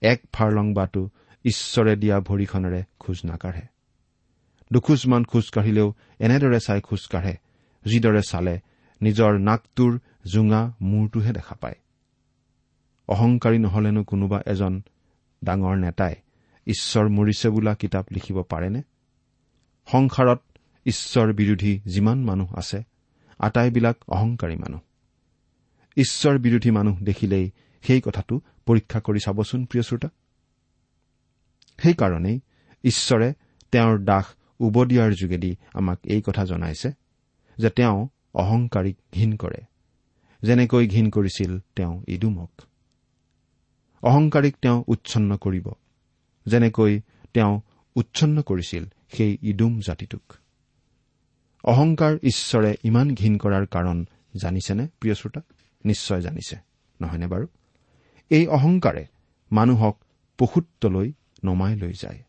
এক 0.02 0.22
ফাৰলং 0.32 0.74
বাটো 0.74 1.08
ঈশ্বৰে 1.44 1.96
দিয়া 1.96 2.20
ভৰিখনেৰে 2.20 2.84
খোজ 2.98 3.20
নাকাঢ়ে। 3.24 3.62
দুখোজমান 4.72 5.24
খোজ 5.24 5.50
কাঢ়িলেও 5.50 5.94
এনেদৰে 6.18 6.60
চাই 6.60 6.80
খোজ 6.80 7.06
কাঢ়ে 7.06 7.36
যিদৰে 7.84 8.22
চালে 8.28 8.60
নিজৰ 9.02 9.38
নাকটোৰ 9.38 9.98
জোঙা 10.32 10.72
মূৰটোহে 10.80 11.32
দেখা 11.32 11.54
পায়। 11.54 11.74
অহংকাৰী 13.08 13.58
নহলেনো 13.58 14.04
কোনোবা 14.04 14.42
এজন 14.46 14.82
ডাঙৰ 15.44 15.76
নেতাই 15.76 16.14
ঈশ্বৰ 16.66 17.08
মৰিছে 17.08 17.48
বোলা 17.48 17.74
কিতাপ 17.74 18.12
লিখিব 18.12 18.42
পাৰেনে? 18.42 18.82
সংসাৰত 19.86 20.40
ঈশ্বৰ 20.86 21.32
বিৰোধী 21.32 21.80
যিমান 21.86 22.24
মানুহ 22.24 22.54
আছে 22.54 22.82
আটাইবিলাক 23.38 23.96
অহংকাৰী 24.08 24.56
মানুহ। 24.56 24.80
ঈশ্বৰ 25.96 26.38
বিৰোধী 26.38 26.70
মানুহ 26.70 27.00
দেখিলেই 27.00 27.50
সেই 27.82 28.00
কথাটো 28.00 28.40
পৰীক্ষা 28.66 29.00
কৰি 29.00 29.18
চাবচোন 29.24 29.64
প্ৰিয় 29.64 29.82
শ্ৰোতা। 29.82 30.08
সেইকাৰণেই 31.78 32.40
ঈশ্বৰে 32.84 33.34
তেওঁৰ 33.72 33.98
দাস 33.98 34.24
উবদিয়াৰ 34.60 35.12
যোগেদি 35.12 35.56
আমাক 35.74 35.98
এই 36.04 36.22
কথা 36.26 36.44
জনাইছে 36.44 36.92
যে 37.58 37.70
তেওঁ 37.70 38.08
অহংকাৰীক 38.34 38.96
ঘীন 39.12 39.36
কৰে। 39.36 39.60
যেনেকৈ 40.42 40.88
ঘীন 40.88 41.10
কৰিছিল 41.10 41.58
তেওঁ 41.76 42.02
ইডুমক 42.08 42.50
অহংকাৰীক 44.02 44.56
তেওঁ 44.62 44.84
উচ্ছন্ন 44.86 45.36
কৰিব। 45.36 45.68
যেনেকৈ 46.46 47.00
তেওঁ 47.34 47.60
উচ্ছন্ন 47.96 48.42
কৰিছিল 48.42 48.84
সেই 49.12 49.38
ইডুম 49.42 49.80
জাতিটোক। 49.80 50.32
অহংকাৰ 51.64 52.16
ঈশ্বৰে 52.22 52.76
ইমান 52.84 53.14
ঘীন 53.14 53.38
কৰাৰ 53.38 53.66
কাৰণ 53.66 54.06
জানিছেনে 54.42 54.88
প্ৰিয় 55.00 55.14
শ্ৰোতা? 55.14 55.40
নিশ্চয় 55.84 56.20
জানিছে। 56.20 56.56
নহয়নে 57.00 57.26
বাৰু? 57.26 57.46
এই 58.32 58.44
অহংকাৰে 58.46 59.04
মানুহক 59.50 59.94
পশুত্বলৈ 60.38 61.08
নমাই 61.44 61.76
লৈ 61.76 61.92
যায়। 61.92 62.20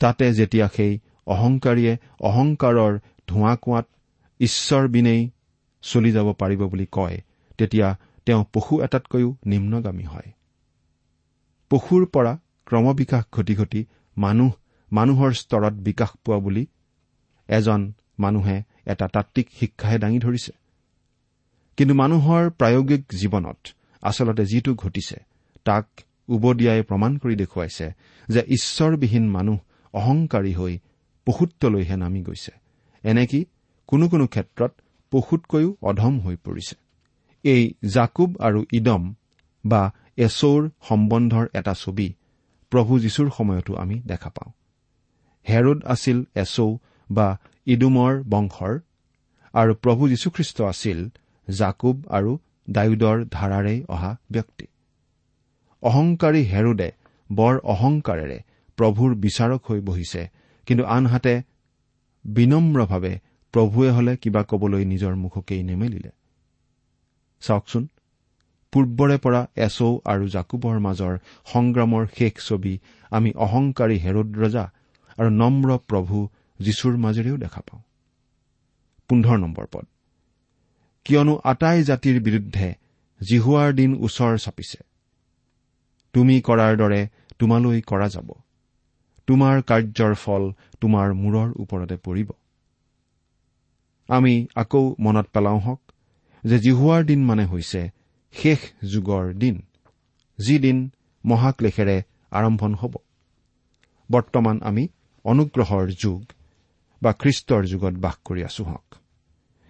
তাতে 0.00 0.26
যেতিয়া 0.32 0.66
সেই 0.76 0.92
অহংকাৰীয়ে 1.26 1.92
অহংকাৰৰ 2.20 2.92
ধোঁৱা 3.28 3.54
কোৱাত 3.56 3.86
ঈশ্বৰ 4.40 4.88
বিনেই 4.88 5.22
চলি 5.84 6.10
যাব 6.12 6.28
পাৰিব 6.32 6.60
বুলি 6.68 6.86
কয় 6.92 7.18
তেতিয়া 7.58 7.88
তেওঁ 8.26 8.44
পশু 8.52 8.74
এটাতকৈও 8.82 9.36
নিম্নগামী 9.46 10.04
হয়। 10.04 10.30
পশুৰ 11.70 12.02
পৰা 12.06 12.32
ক্ৰমবিকাশ 12.66 13.24
ঘটি 13.32 13.54
ঘটি 13.54 13.80
মানুহ 14.16 14.50
মানুহৰ 14.92 15.30
স্তৰত 15.32 15.74
বিকাশ 15.86 16.10
পোৱা 16.24 16.38
বুলি 16.38 16.64
এজন 17.48 17.80
মানুহে 18.18 18.56
এটা 18.86 19.06
তাত্বিক 19.08 19.46
শিক্ষাহে 19.60 19.98
দাঙি 19.98 20.18
ধৰিছে। 20.18 20.52
কিন্তু 21.78 21.94
মানুহৰ 21.94 22.42
প্ৰায়োগিক 22.50 23.02
জীৱনত 23.20 23.75
আচলতে 24.02 24.46
যিটো 24.46 24.74
ঘটিছে 24.74 25.16
তাক 25.64 25.88
উবদিয়াই 26.28 26.82
প্ৰমাণ 26.82 27.18
কৰি 27.18 27.36
দেখুৱাইছে 27.36 27.92
যে 28.28 28.40
ঈশ্বৰবিহীন 28.40 29.30
মানুহ 29.30 29.58
অহংকাৰী 29.92 30.52
হৈ 30.52 30.78
পশুত্বলৈহে 31.26 31.96
নামি 31.96 32.22
গৈছে। 32.22 32.52
এনেকি 33.02 33.44
কোনো 33.86 34.08
কোনো 34.08 34.26
ক্ষেত্ৰত 34.26 34.72
পশুতকৈও 35.10 35.76
অধম 35.82 36.20
হৈ 36.20 36.36
পৰিছে। 36.36 36.76
এই 37.42 37.74
জাকুব 37.84 38.36
আৰু 38.40 38.64
ইদম 38.72 39.14
বা 39.66 39.92
এচৌৰ 40.16 40.70
সম্বন্ধৰ 40.88 41.46
এটা 41.54 41.74
ছবি 41.74 42.14
প্ৰভু 42.70 42.98
যীশুৰ 42.98 43.30
সময়তো 43.36 43.74
আমি 43.74 44.00
দেখা 44.06 44.30
পাওঁ। 44.30 44.52
হেৰোদ 45.48 45.84
আছিল 45.84 46.24
এচৌ 46.34 46.76
বা 47.10 47.38
ইডুমৰ 47.66 48.22
বংশৰ 48.22 48.78
আৰু 49.52 49.74
প্ৰভু 49.74 50.08
যীশুখ্ৰীষ্ট 50.08 50.62
আছিল 50.62 51.08
জাকুব 51.50 52.04
আৰু 52.08 52.38
ডায়ুদৰ 52.70 53.24
ধাৰাৰেই 53.30 53.84
অহা 53.88 54.16
ব্যক্তি। 54.30 54.66
অহংকাৰী 55.82 56.42
হেৰোদে 56.44 56.90
বৰ 57.32 57.54
অহংকাৰেৰে 57.64 58.38
প্ৰভুৰ 58.78 59.14
বিচাৰক 59.14 59.60
হৈ 59.70 59.80
বহিছে 59.80 60.22
কিন্তু 60.66 60.84
আনহাতে 60.84 61.42
বিনম্ৰভাৱে 62.24 63.18
প্ৰভুৱে 63.52 63.90
হলে 63.90 64.16
কিবা 64.16 64.42
কবলৈ 64.42 64.84
নিজৰ 64.84 65.14
মুখকেই 65.14 65.62
নেমেলিলে। 65.62 66.10
চাওকচোন 67.40 67.88
পূৰ্বৰে 68.72 69.18
পৰা 69.18 69.46
এচৌ 69.56 69.98
আৰু 70.04 70.24
জাকুবৰ 70.28 70.78
মাজৰ 70.78 71.18
সংগ্ৰামৰ 71.44 72.06
শেষ 72.18 72.32
ছবি 72.48 72.78
আমি 73.10 73.30
অহংকাৰী 73.36 73.96
হেৰোদ 73.98 74.28
ৰজা 74.36 74.64
আৰু 75.18 75.30
নম্ৰ 75.30 75.78
প্ৰভু 75.88 76.28
যীশুৰ 76.60 76.96
মাজেৰেও 76.96 77.36
দেখা 77.36 77.60
পাওঁ। 77.60 77.82
পোন্ধৰ 79.08 79.38
নম্বৰ 79.38 79.66
পদ। 79.72 79.86
কিয়নো 81.06 81.34
আটাই 81.44 81.82
জাতিৰ 81.82 82.16
বিৰুদ্ধে 82.20 82.74
জিহুৱাৰ 83.20 83.72
দিন 83.72 83.90
ওচৰ 84.00 84.38
চাপিছে। 84.38 84.78
তুমি 86.14 86.40
কৰাৰ 86.40 86.76
দৰে 86.76 87.08
তোমালৈ 87.38 87.80
কৰা 87.80 88.08
যাব। 88.08 88.32
তোমাৰ 89.26 89.62
কাৰ্যৰ 89.62 90.14
ফল 90.14 90.52
তোমাৰ 90.80 91.14
মূৰৰ 91.14 91.48
ওপৰতে 91.56 91.96
পৰিব। 91.96 92.28
আমি 94.08 94.46
আকৌ 94.54 94.94
মনত 95.00 95.26
পেলাওঁ 95.32 95.60
হওক 95.60 95.82
যে 96.44 96.58
জিহুৱাৰ 96.58 97.04
দিন 97.04 97.24
মানে 97.24 97.44
হৈছে 97.44 97.90
শেষ 98.34 98.58
যুগৰ 98.92 99.34
দিন। 99.34 99.62
যি 100.38 100.58
দিন 100.58 100.90
মহাক্লেশেৰে 101.24 102.02
আৰম্ভণ 102.30 102.74
হ'ব। 102.74 102.94
বৰ্তমান 104.12 104.60
আমি 104.62 104.88
অনুগ্ৰহৰ 105.24 105.90
যুগ 105.90 106.22
বা 107.02 107.12
খ্ৰীষ্টৰ 107.12 107.62
যুগত 107.66 107.94
বাস 107.94 108.16
কৰি 108.24 108.44
আছো 108.44 108.64
হওক। 108.64 108.94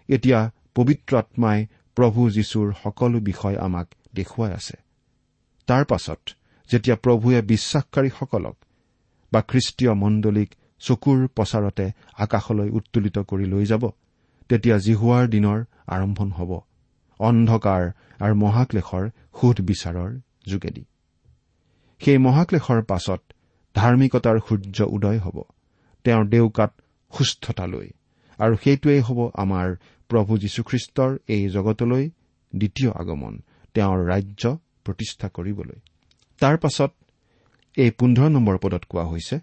এতিয়া 0.08 0.50
পবিত্ৰ 0.76 1.12
আত্মাই 1.16 1.58
প্ৰভু 1.96 2.20
যীশুৰ 2.36 2.66
সকলো 2.82 3.18
বিষয় 3.28 3.56
আমাক 3.66 3.86
দেখুৱাই 4.14 4.52
আছে। 4.58 4.76
তাৰ 5.68 5.82
পাছত 5.90 6.20
যেতিয়া 6.70 6.96
প্ৰভুৱে 7.04 7.40
বিশ্বাসকাৰীসকলক 7.50 8.56
বা 9.32 9.40
খ্ৰীষ্টীয় 9.50 9.92
মণ্ডলীক 10.02 10.50
চকুৰ 10.80 11.18
প্ৰচাৰতে 11.36 11.86
আকাশলৈ 12.18 12.68
উত্তোলিত 12.78 13.16
কৰি 13.30 13.46
লৈ 13.52 13.64
যাব 13.72 13.84
তেতিয়া 14.50 14.76
জিহুৱাৰ 14.86 15.24
দিনৰ 15.34 15.58
আৰম্ভণ 15.94 16.28
হ'ব 16.38 16.50
অন্ধকাৰ 17.20 17.82
আৰু 18.20 18.34
মহাক্লেশৰ 18.44 19.04
সোধ 19.38 19.56
বিচাৰৰ 19.70 20.10
যোগেদি। 20.46 20.84
সেই 22.00 22.18
মহাক্লেশৰ 22.18 22.80
পাছত 22.90 23.20
ধাৰ্মিকতাৰ 23.74 24.36
সূৰ্য 24.46 24.78
উদয় 24.96 25.18
হ'ব 25.18 25.36
তেওঁৰ 26.04 26.24
ডেউকাত 26.26 26.72
সুস্থতা 27.12 27.66
লৈ 27.66 27.88
আৰু 28.38 28.54
সেইটোৱেই 28.62 29.00
হ'ব 29.00 29.18
আমাৰ 29.34 29.66
প্ৰভু 30.10 30.32
যীশুখ্ৰীষ্টৰ 30.38 31.10
এই 31.34 31.42
জগতলৈ 31.48 32.04
দ্বিতীয় 32.52 32.90
আগমন 33.00 33.34
তেওঁৰ 33.74 33.98
ৰাজ্য 34.12 34.44
প্ৰতিষ্ঠা 34.84 35.26
কৰিবলৈ। 35.36 35.78
তাৰ 36.40 36.56
পাছত 36.62 36.90
এই 37.76 37.90
পোন্ধৰ 37.98 38.28
নম্বৰ 38.36 38.56
পদত 38.62 38.82
কোৱা 38.90 39.04
হৈছে 39.10 39.36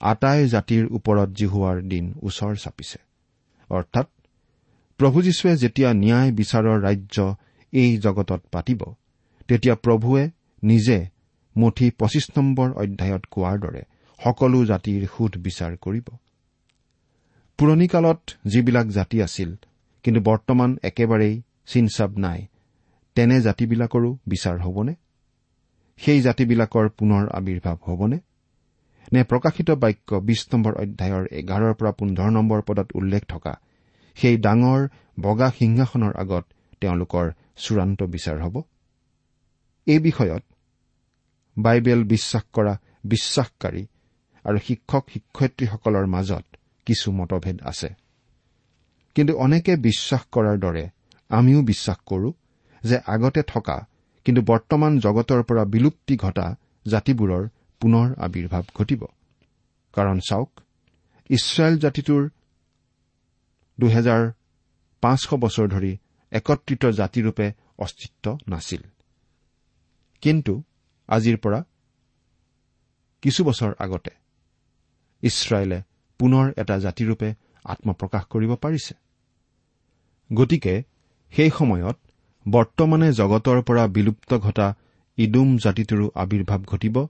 আটাই 0.00 0.40
জাতিৰ 0.48 0.84
ওপৰত 0.96 1.28
জিহুৱাৰ 1.38 1.76
দিন 1.92 2.04
ওচৰ 2.22 2.52
চাপিছে। 2.56 2.98
অৰ্থাৎ 3.70 4.06
প্ৰভু 5.00 5.18
যীশুৱে 5.22 5.52
যেতিয়া 5.56 5.90
ন্যায় 5.94 6.30
বিচাৰৰ 6.32 6.78
ৰাজ্য 6.86 7.16
এই 7.72 7.90
জগতত 7.98 8.40
পাতিব 8.52 8.80
তেতিয়া 9.48 9.74
প্ৰভুৱে 9.74 10.24
নিজে 10.62 10.98
মুঠি 11.56 11.86
পঁচিছ 11.90 12.26
নম্বৰ 12.36 12.68
অধ্যায়ত 12.82 13.22
কোৱাৰ 13.30 13.56
দৰে 13.64 13.82
সকলো 14.18 14.58
জাতিৰ 14.64 15.02
সোধ 15.14 15.32
বিচাৰ 15.36 15.72
কৰিব। 15.76 16.06
পুৰণি 17.58 17.86
কালত 17.88 18.20
যিবিলাক 18.46 18.86
জাতি 18.88 19.18
আছিল 19.22 19.50
কিন্তু 20.04 20.20
বৰ্তমান 20.20 20.78
একেবাৰেই 20.82 21.42
চিনচাব 21.66 22.18
নাই। 22.18 22.46
তেনে 23.14 23.40
জাতিবিলাকৰো 23.40 24.16
বিচাৰ 24.26 24.56
হ'বনে? 24.58 24.94
সেই 25.98 26.20
জাতিবিলাকৰ 26.20 26.88
পুনৰ 26.88 27.28
আৱিৰ্ভাৱ 27.28 27.76
হ'বনে? 27.86 28.18
নে 29.12 29.24
প্ৰকাশিত 29.24 29.70
বাক্য 29.70 30.14
বিশ 30.14 30.46
নম্বৰ 30.52 30.72
অধ্যায়ৰ 30.74 31.24
এঘাৰৰ 31.30 31.74
পৰা 31.74 31.90
পোন্ধৰ 31.90 32.30
নম্বৰ 32.30 32.60
পদত 32.62 32.88
উল্লেখ 32.94 33.22
থকা 33.28 33.54
সেই 34.14 34.36
ডাঙৰ 34.36 34.88
বগা 35.20 35.50
সিংহাসনৰ 35.58 36.12
আগত 36.16 36.44
তেওঁলোকৰ 36.80 37.26
চূড়ান্ত 37.56 38.02
বিচাৰ 38.02 38.38
হ'ব? 38.42 38.62
এই 39.86 39.98
বিষয়ত 39.98 40.44
বাইবেল 41.58 42.04
বিশ্বাস 42.04 42.44
কৰা 42.52 42.74
বিশ্বাসকাৰী 43.04 43.86
আৰু 44.44 44.58
শিক্ষক 44.58 45.04
শিক্ষয়িত্ৰীসকলৰ 45.12 46.06
মাজত 46.06 46.44
কিছু 46.86 47.12
মতভেদ 47.12 47.62
আছে। 47.62 47.88
কিন্তু 49.20 49.34
অনেকে 49.36 49.72
বিশ্বাস 49.76 50.22
কৰাৰ 50.32 50.58
দৰে 50.58 50.84
আমিও 51.30 51.62
বিশ্বাস 51.62 51.98
কৰো 52.06 52.28
যে 52.82 52.96
আগতে 53.06 53.42
থকা 53.42 53.76
কিন্তু 54.26 54.40
বৰ্তমান 54.42 54.92
জগতৰ 54.98 55.40
পৰা 55.42 55.64
বিলুপ্তি 55.64 56.16
ঘটা 56.16 56.46
জাতিবোৰৰ 56.86 57.44
পুনৰ 57.80 58.06
আৱিৰ্ভাৱ 58.26 58.64
ঘটিব। 58.74 59.02
কাৰণ 59.94 60.16
চাওক 60.28 60.50
ইছৰাইল 61.30 61.76
জাতিটোৰ 61.78 62.22
দুহেজাৰ 63.78 64.22
পাঁচশ 65.02 65.30
বছৰ 65.34 65.66
ধৰি 65.68 65.92
একত্ৰিত 66.32 66.82
জাতিৰূপে 67.00 67.46
অস্তিত্ব 67.78 68.24
নাছিল। 68.48 68.82
কিন্তু 70.22 70.54
আজিৰ 71.08 71.36
পৰা 71.36 71.60
কিছু 73.22 73.40
বছৰ 73.44 73.70
আগতে 73.78 74.12
ইছৰাইলে 75.22 75.78
পুনৰ 76.20 76.46
এটা 76.56 76.74
জাতিৰূপে 76.78 77.28
আত্মপ্ৰকাশ 77.64 78.22
কৰিব 78.24 78.52
পাৰিছে। 78.56 78.94
গতিকে 80.32 80.82
সেই 81.30 81.50
সময়ত 81.58 81.96
বৰ্তমানে 82.48 83.12
জগতৰ 83.12 83.62
পৰা 83.62 83.86
বিলুপ্ত 83.86 84.38
ঘটা 84.38 84.74
ইডুম 85.16 85.56
জাতিটোৰো 85.56 86.10
আৱিৰ্ভাৱ 86.14 86.60
ঘটিব 86.62 87.06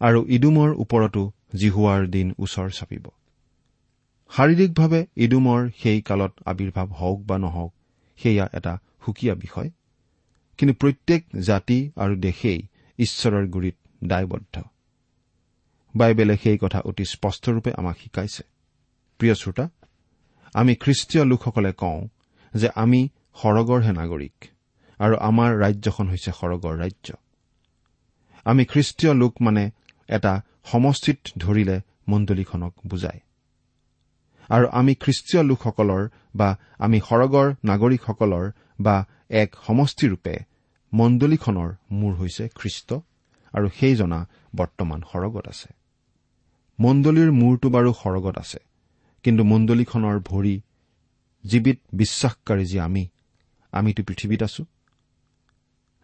আৰু 0.00 0.26
ইডুমৰ 0.28 0.74
ওপৰতো 0.78 1.32
জিহুৱাৰ 1.54 2.06
দিন 2.06 2.34
ওচৰ 2.38 2.70
চাপিব। 2.70 3.06
শাৰীৰিকভাৱে 4.30 5.06
ইডুমৰ 5.16 5.70
সেই 5.82 6.02
কালত 6.02 6.32
আৱিৰ্ভাৱ 6.46 6.86
হওক 6.86 7.20
বা 7.20 7.38
নহওক 7.38 7.74
সেয়া 8.16 8.48
এটা 8.54 8.78
সুকীয়া 9.04 9.34
বিষয়। 9.34 9.70
কিন্তু 10.58 10.74
প্ৰত্যেক 10.74 11.24
জাতি 11.40 11.90
আৰু 11.96 12.16
দেশেই 12.16 12.62
ঈশ্বৰৰ 12.98 13.46
গুৰিত 13.48 13.76
দায়বদ্ধ। 14.04 14.62
বাইবেলে 15.96 16.36
সেই 16.42 16.58
কথা 16.58 16.80
অতি 16.80 17.04
স্পষ্টৰূপে 17.04 17.72
আমাক 17.76 17.96
শিকাইছে। 17.98 18.42
প্ৰিয় 19.18 19.34
শ্ৰোতা 19.34 19.68
আমি 20.54 20.74
খ্ৰীষ্টীয় 20.74 21.24
লোকসকলে 21.24 21.72
কওঁ 21.72 22.08
যে 22.60 22.68
আমি 22.82 23.00
সৰগৰহে 23.40 23.92
নাগৰিক 24.00 24.36
আৰু 25.00 25.14
আমাৰ 25.28 25.50
ৰাজ্যখন 25.64 26.06
হৈছে 26.08 26.30
সৰগৰ 26.40 26.74
ৰাজ্য। 26.82 27.08
আমি 28.46 28.62
খ্ৰীষ্টীয় 28.64 29.12
লোক 29.14 29.32
মানে 29.40 29.64
এটা 30.08 30.32
সমষ্টিত 30.64 31.20
ধৰিলে 31.38 31.76
মণ্ডলীখনক 32.08 32.72
বুজায়। 32.86 33.20
আৰু 34.50 34.66
আমি 34.80 34.92
খ্ৰীষ্টীয় 35.02 35.42
লোকসকলৰ 35.42 36.02
বা 36.34 36.48
আমি 36.78 36.98
সৰগৰ 37.08 37.46
নাগৰিকসকলৰ 37.64 38.44
বা 38.80 38.96
এক 39.40 39.50
সমষ্টিৰূপে 39.66 40.34
মণ্ডলীখনৰ 40.92 41.70
মূৰ 41.98 42.12
হৈছে 42.14 42.44
খ্ৰীষ্ট 42.54 42.88
আৰু 43.54 43.66
সেইজনা 43.78 44.18
বৰ্তমান 44.56 45.00
সৰগত 45.10 45.44
আছে। 45.48 45.70
মণ্ডলীৰ 46.78 47.30
মূৰটো 47.32 47.68
বাৰু 47.70 47.90
সৰগত 48.02 48.36
আছে 48.38 48.60
কিন্তু 49.24 49.42
মণ্ডলীখনৰ 49.44 50.16
ভৰি 50.30 50.54
জীৱিত 51.50 51.78
বিশ্বাসকাৰী 51.92 52.64
যে 52.66 52.78
আমি 52.80 53.04
আমিতো 53.72 54.02
পৃথিৱীত 54.02 54.42
আছো। 54.42 54.62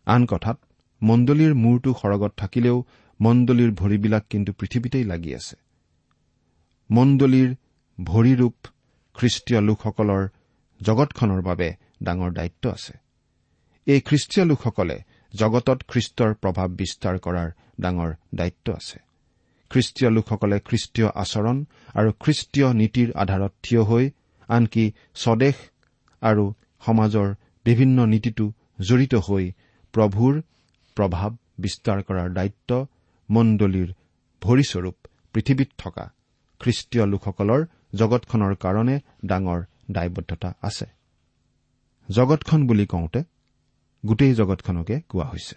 আন 0.06 0.22
কথাত 0.26 0.58
মণ্ডলীৰ 1.02 1.52
মূৰটো 1.54 1.90
সৰগত 2.02 2.32
থাকিলেও 2.36 2.76
মণ্ডলীৰ 3.20 3.70
ভৰিবিলাক 3.70 4.24
কিন্তু 4.30 4.50
পৃথিৱীতেই 4.52 5.04
লাগি 5.04 5.34
আছে। 5.34 5.56
মণ্ডলীৰ 6.90 7.50
ভৰিৰূপ 7.98 8.56
খ্ৰীষ্টীয় 9.16 9.60
লোকসকলৰ 9.60 10.22
জগতখনৰ 10.80 11.40
বাবে 11.42 11.68
ডাঙৰ 12.02 12.30
দায়িত্ব 12.32 12.64
আছে। 12.70 12.94
এই 13.86 14.00
খ্ৰীষ্টীয় 14.00 14.44
লোকসকলে 14.46 14.96
জগতত 15.34 15.78
খ্ৰীষ্টৰ 15.88 16.30
প্ৰভাৱ 16.34 16.68
বিস্তাৰ 16.68 17.16
কৰাৰ 17.18 17.48
ডাঙৰ 17.80 18.10
দায়িত্ব 18.34 18.66
আছে। 18.72 18.98
খ্ৰীষ্টীয় 19.70 20.10
লোকসকলে 20.10 20.56
খ্ৰীষ্টীয় 20.60 21.08
আচৰণ 21.14 21.56
আৰু 21.94 22.10
খ্ৰীষ্টীয় 22.20 22.68
নীতিৰ 22.80 23.08
আধাৰত 23.12 23.52
থিয় 23.62 23.82
হৈ 23.82 24.04
আনকি 24.56 24.84
স্বদেশ 25.14 25.56
আৰু 26.22 26.44
সমাজৰ 26.82 27.28
বিভিন্ন 27.66 27.98
নীতিটো 28.06 28.46
জড়িত 28.80 29.14
হৈ 29.26 29.44
প্ৰভুৰ 29.94 30.34
প্ৰভাৱ 30.96 31.30
বিস্তাৰ 31.58 31.98
কৰাৰ 32.08 32.28
দায়িত্ব 32.32 32.70
মণ্ডলীৰ 33.28 33.88
ভৰিস্বৰূপ 34.42 34.96
পৃথিৱীত 35.34 35.70
থকা 35.78 36.04
খ্ৰীষ্টীয় 36.60 37.04
লোকসকলৰ 37.06 37.60
জগতখনৰ 37.94 38.52
কাৰণে 38.54 38.96
ডাঙৰ 39.24 39.60
দায়বদ্ধতা 39.90 40.50
আছে। 40.62 40.86
জগতখন 42.08 42.60
বুলি 42.66 42.86
কওঁতে 42.86 43.20
গোটেই 44.04 44.32
জগতখনকে 44.34 44.96
কোৱা 45.08 45.26
হৈছে। 45.28 45.56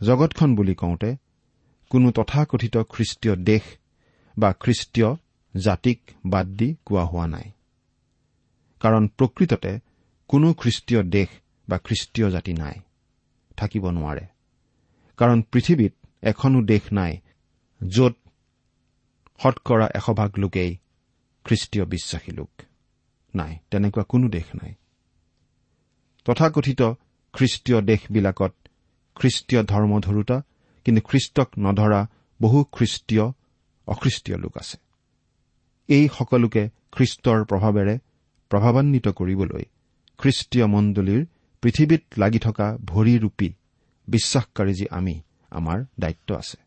জগতখন 0.00 0.50
বুলি 0.54 0.74
কওঁতে 0.74 1.10
কোনো 1.90 2.08
তথাকথিত 2.10 2.76
খ্ৰীষ্টীয় 2.92 3.34
দেশ 3.44 3.64
বা 4.38 4.50
খ্ৰীষ্টীয় 4.62 5.10
জাতিক 5.54 5.98
বাদ 6.26 6.46
দি 6.58 6.68
কোৱা 6.86 7.04
হোৱা 7.04 7.26
নাই। 7.26 7.46
কাৰণ 8.84 9.04
প্ৰকৃততে 9.08 9.72
কোনো 10.28 10.48
খ্ৰীষ্টীয় 10.54 11.02
দেশ 11.02 11.28
বা 11.68 11.76
খ্ৰীষ্টীয় 11.78 12.30
জাতি 12.30 12.52
নাই। 12.52 12.76
থাকিব 13.56 13.84
নোৱাৰে। 13.90 14.24
কাৰণ 15.16 15.42
পৃথিৱীত 15.42 15.94
এখনো 16.22 16.58
দেশ 16.62 16.84
নাই 16.92 17.12
য'ত 17.80 18.14
শতকৰা 19.42 19.86
এশভাগ 19.94 20.30
লোকেই 20.38 20.76
খ্ৰীষ্টীয় 21.44 21.84
বিশ্বাসী 21.84 22.32
লোক 22.32 22.50
নাই। 23.34 23.58
তেনেকুৱা 23.70 24.04
কোনো 24.04 24.28
দেশ 24.28 24.48
নাই। 24.54 24.74
তথাকথিত 26.24 26.82
খ্ৰীষ্টীয় 27.32 27.80
দেশবিলাকত 27.80 28.52
খ্ৰীষ্টীয় 29.14 29.62
ধৰ্মধৰোতা 29.62 30.36
কিন্তু 30.84 31.00
খ্ৰীষ্টক 31.08 31.48
নধৰা 31.58 32.00
বহু 32.42 32.64
খ্ৰীষ্টীয় 32.72 33.24
অখ্ৰীষ্টীয় 33.86 34.38
লোক 34.38 34.58
আছে। 34.58 34.76
এই 35.88 36.08
সকলোকে 36.18 36.62
খ্ৰীষ্টৰ 36.92 37.44
প্ৰভাৱেৰে 37.44 37.98
প্ৰভাৱান্বিত 38.54 39.06
কৰিবলৈ 39.08 39.64
খ্ৰীষ্টীয় 40.18 40.66
মণ্ডলীৰ 40.66 41.22
পৃথিৱীত 41.62 42.02
লাগি 42.18 42.38
থকা 42.38 42.66
ভৰিৰূপী 42.84 43.48
বিশ্বাসকাৰী 44.08 44.72
যি 44.74 44.86
আমি 44.90 45.14
আমাৰ 45.50 45.78
দায়িত্ব 46.00 46.28
আছে। 46.34 46.58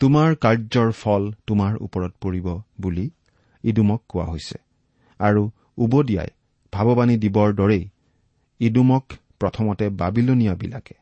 তোমাৰ 0.00 0.28
কাৰ্যৰ 0.34 0.90
ফল 0.92 1.22
তোমাৰ 1.46 1.72
ওপৰত 1.76 2.12
পৰিব 2.20 2.46
বুলি 2.80 3.10
ইডুমক 3.64 4.00
কোৱা 4.08 4.24
হৈছে। 4.24 4.58
আৰু 5.20 5.42
উবদিয়াই 5.78 6.30
ভাৱবাণী 6.72 7.16
দিবৰ 7.16 7.48
দৰেই 7.54 7.84
ইডুমক 8.60 9.04
প্ৰথমতে 9.40 9.88
বাবিলনীয়াবিলাকে। 10.00 10.96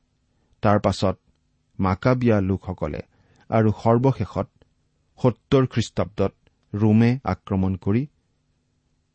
তাৰ 0.62 0.78
পাছত 0.78 1.16
মাকাবিয়া 1.78 2.36
লোকসকলে 2.40 3.02
আৰু 3.50 3.68
সৰ্বশেষত 3.82 4.48
সত্তৰ 5.20 5.66
খ্ৰীষ্টাব্দত 5.66 6.32
ৰোমে 6.72 7.10
আক্ৰমণ 7.24 7.72
কৰি 7.76 8.02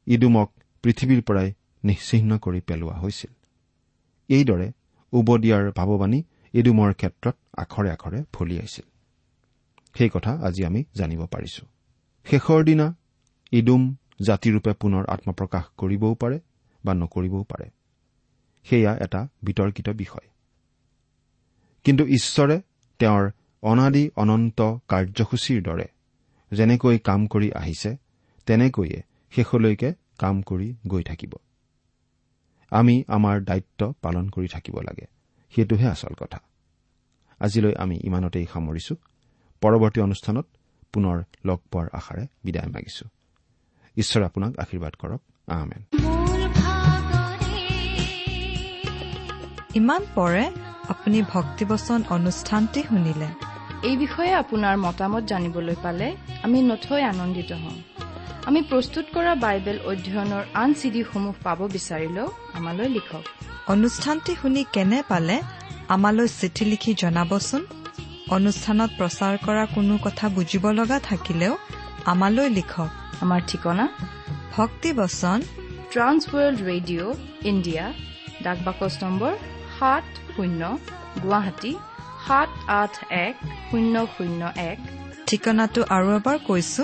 ইডুমক 0.08 0.50
পৃথিৱীৰ 0.88 1.22
পৰাই 1.22 1.54
নিশ্চিহ্ন 1.84 2.38
কৰি 2.38 2.62
পেলোৱা 2.62 2.94
হৈছিল। 2.94 3.32
এইদৰে 4.30 4.72
উবদিয়াৰ 5.14 5.72
ভাৱবাণী 5.72 6.24
ইডুমৰ 6.54 6.94
ক্ষেত্ৰত 6.94 7.36
আখৰে 7.58 7.90
আখৰে 7.92 8.24
ফলিয়াইছিল 8.34 8.86
সেই 9.98 10.10
কথা 10.10 10.32
আজি 10.32 10.66
আমি 10.66 10.84
জানিব 10.96 11.26
পাৰিছো। 11.26 11.66
শেষৰ 12.26 12.64
দিনা 12.64 12.96
ইডুম 13.52 13.96
জাতিৰূপে 14.22 14.74
পুনৰ 14.74 15.04
আত্মপ্ৰকাশ 15.08 15.64
কৰিবও 15.78 16.14
পাৰে 16.14 16.40
বা 16.86 16.94
নকৰিবও 16.94 17.44
পাৰে। 17.44 17.70
সেয়া 18.64 18.98
এটা 18.98 19.28
বিতৰ্কিত 19.44 19.90
বিষয়। 19.90 20.28
কিন্তু 21.84 22.04
ঈশ্বৰে 22.08 22.62
তেওঁৰ 23.00 23.32
অনাদি 23.62 24.10
অনন্ত 24.16 24.62
কাৰ্যসূচীৰ 24.88 25.62
দৰে 25.64 25.88
যেনেকৈ 26.52 26.98
কাম 27.00 27.28
কৰি 27.28 27.52
আহিছে 27.52 27.98
তেনেকৈয়ে 28.46 29.04
শেষলৈকে 29.32 29.94
কাম 30.20 30.42
কৰি 30.42 30.76
গৈ 30.88 31.04
থাকিব। 31.04 31.34
আমি 32.72 33.04
আমাৰ 33.08 33.42
দায়িত্ব 33.42 33.94
পালন 34.02 34.30
কৰি 34.30 34.48
থাকিব 34.48 34.76
লাগে। 34.82 35.06
সেইটোহে 35.56 35.88
আচল 35.88 36.14
কথা। 36.20 36.40
আজিলৈ 37.40 37.74
আমি 37.78 38.00
ইমানতেই 38.04 38.46
সামৰিছো। 38.54 38.96
পৰৱৰ্তী 39.62 40.02
অনুষ্ঠানত 40.02 40.46
পুনৰ 40.94 41.24
লগ 41.46 41.60
পোৱাৰ 41.72 41.88
আশাৰে 41.94 42.28
বিদায় 42.44 42.68
মাগিছো। 42.68 43.06
ঈশ্বৰে 43.98 44.26
আপোনাক 44.26 44.60
আশীৰ্বাদ 44.60 44.94
কৰক। 44.96 45.22
আহমেন 45.48 45.82
মোৰ 46.04 46.42
ভাগৰে 46.50 47.38
ইমান 49.76 50.06
পৰে 50.16 50.46
আপুনি 50.88 51.22
ভক্তিবচন 51.22 52.04
অনুষ্ঠানটি 52.10 52.84
শুনিলে। 52.84 53.28
এই 53.84 53.98
বিষয়ে 53.98 54.34
আপোনাৰ 54.34 54.78
মতামত 54.78 55.24
জানিবলৈ 55.24 55.76
পালে 55.84 56.16
আমি 56.44 56.62
নথৈ 56.62 57.02
আনন্দিত 57.02 57.52
হ'ম। 57.52 58.07
আমি 58.50 58.60
প্ৰস্তুত 58.68 59.06
কৰা 59.16 59.32
বাইবেল 59.44 59.78
অধ্যয়নৰ 59.92 60.44
আন 60.62 60.74
চিডিসমূহ 60.82 61.36
পাব 61.46 61.60
বিচাৰিলেও 61.72 62.28
আমালৈ 62.58 62.90
লিখক। 62.98 63.24
অনুষ্ঠানটি 63.74 64.34
শুনি 64.42 64.62
কেনে 64.76 65.00
পালে 65.12 65.36
আমালৈ 65.96 66.28
চিঠি 66.40 66.64
লিখি 66.72 66.92
জনাবচোন? 67.02 67.62
অনুষ্ঠানত 68.36 68.92
প্ৰচাৰ 69.00 69.34
কৰা 69.46 69.64
কোনো 69.76 69.96
কথা 70.06 70.26
বুজিব 70.36 70.66
লগা 70.80 70.98
থাকিলেও 71.10 71.54
আমালৈ 72.14 72.48
লিখক। 72.58 72.90
আমাৰ 73.24 73.42
ঠিকনা? 73.50 73.86
ভক্তিবচন 74.58 75.40
ট্ৰান্স 75.94 76.22
ৱৰ্ল্ড 76.34 76.60
ৰেডিঅ' 76.70 77.12
ইণ্ডিয়া 77.52 77.86
ডাক 78.46 78.58
বাকচ 78.68 78.94
নম্বৰ 79.04 79.34
সাত 79.78 80.06
শূন্য 80.36 80.62
গুৱাহাটী 81.24 81.74
সাত 82.28 82.50
আঠ 82.82 82.94
এক 83.26 83.36
শূন্য 83.68 83.96
শূন্য 84.16 84.42
এক। 84.72 84.80
ঠিকনাটো 85.28 85.82
আৰু 85.96 86.08
এবাৰ 86.20 86.38
কৈছো। 86.50 86.84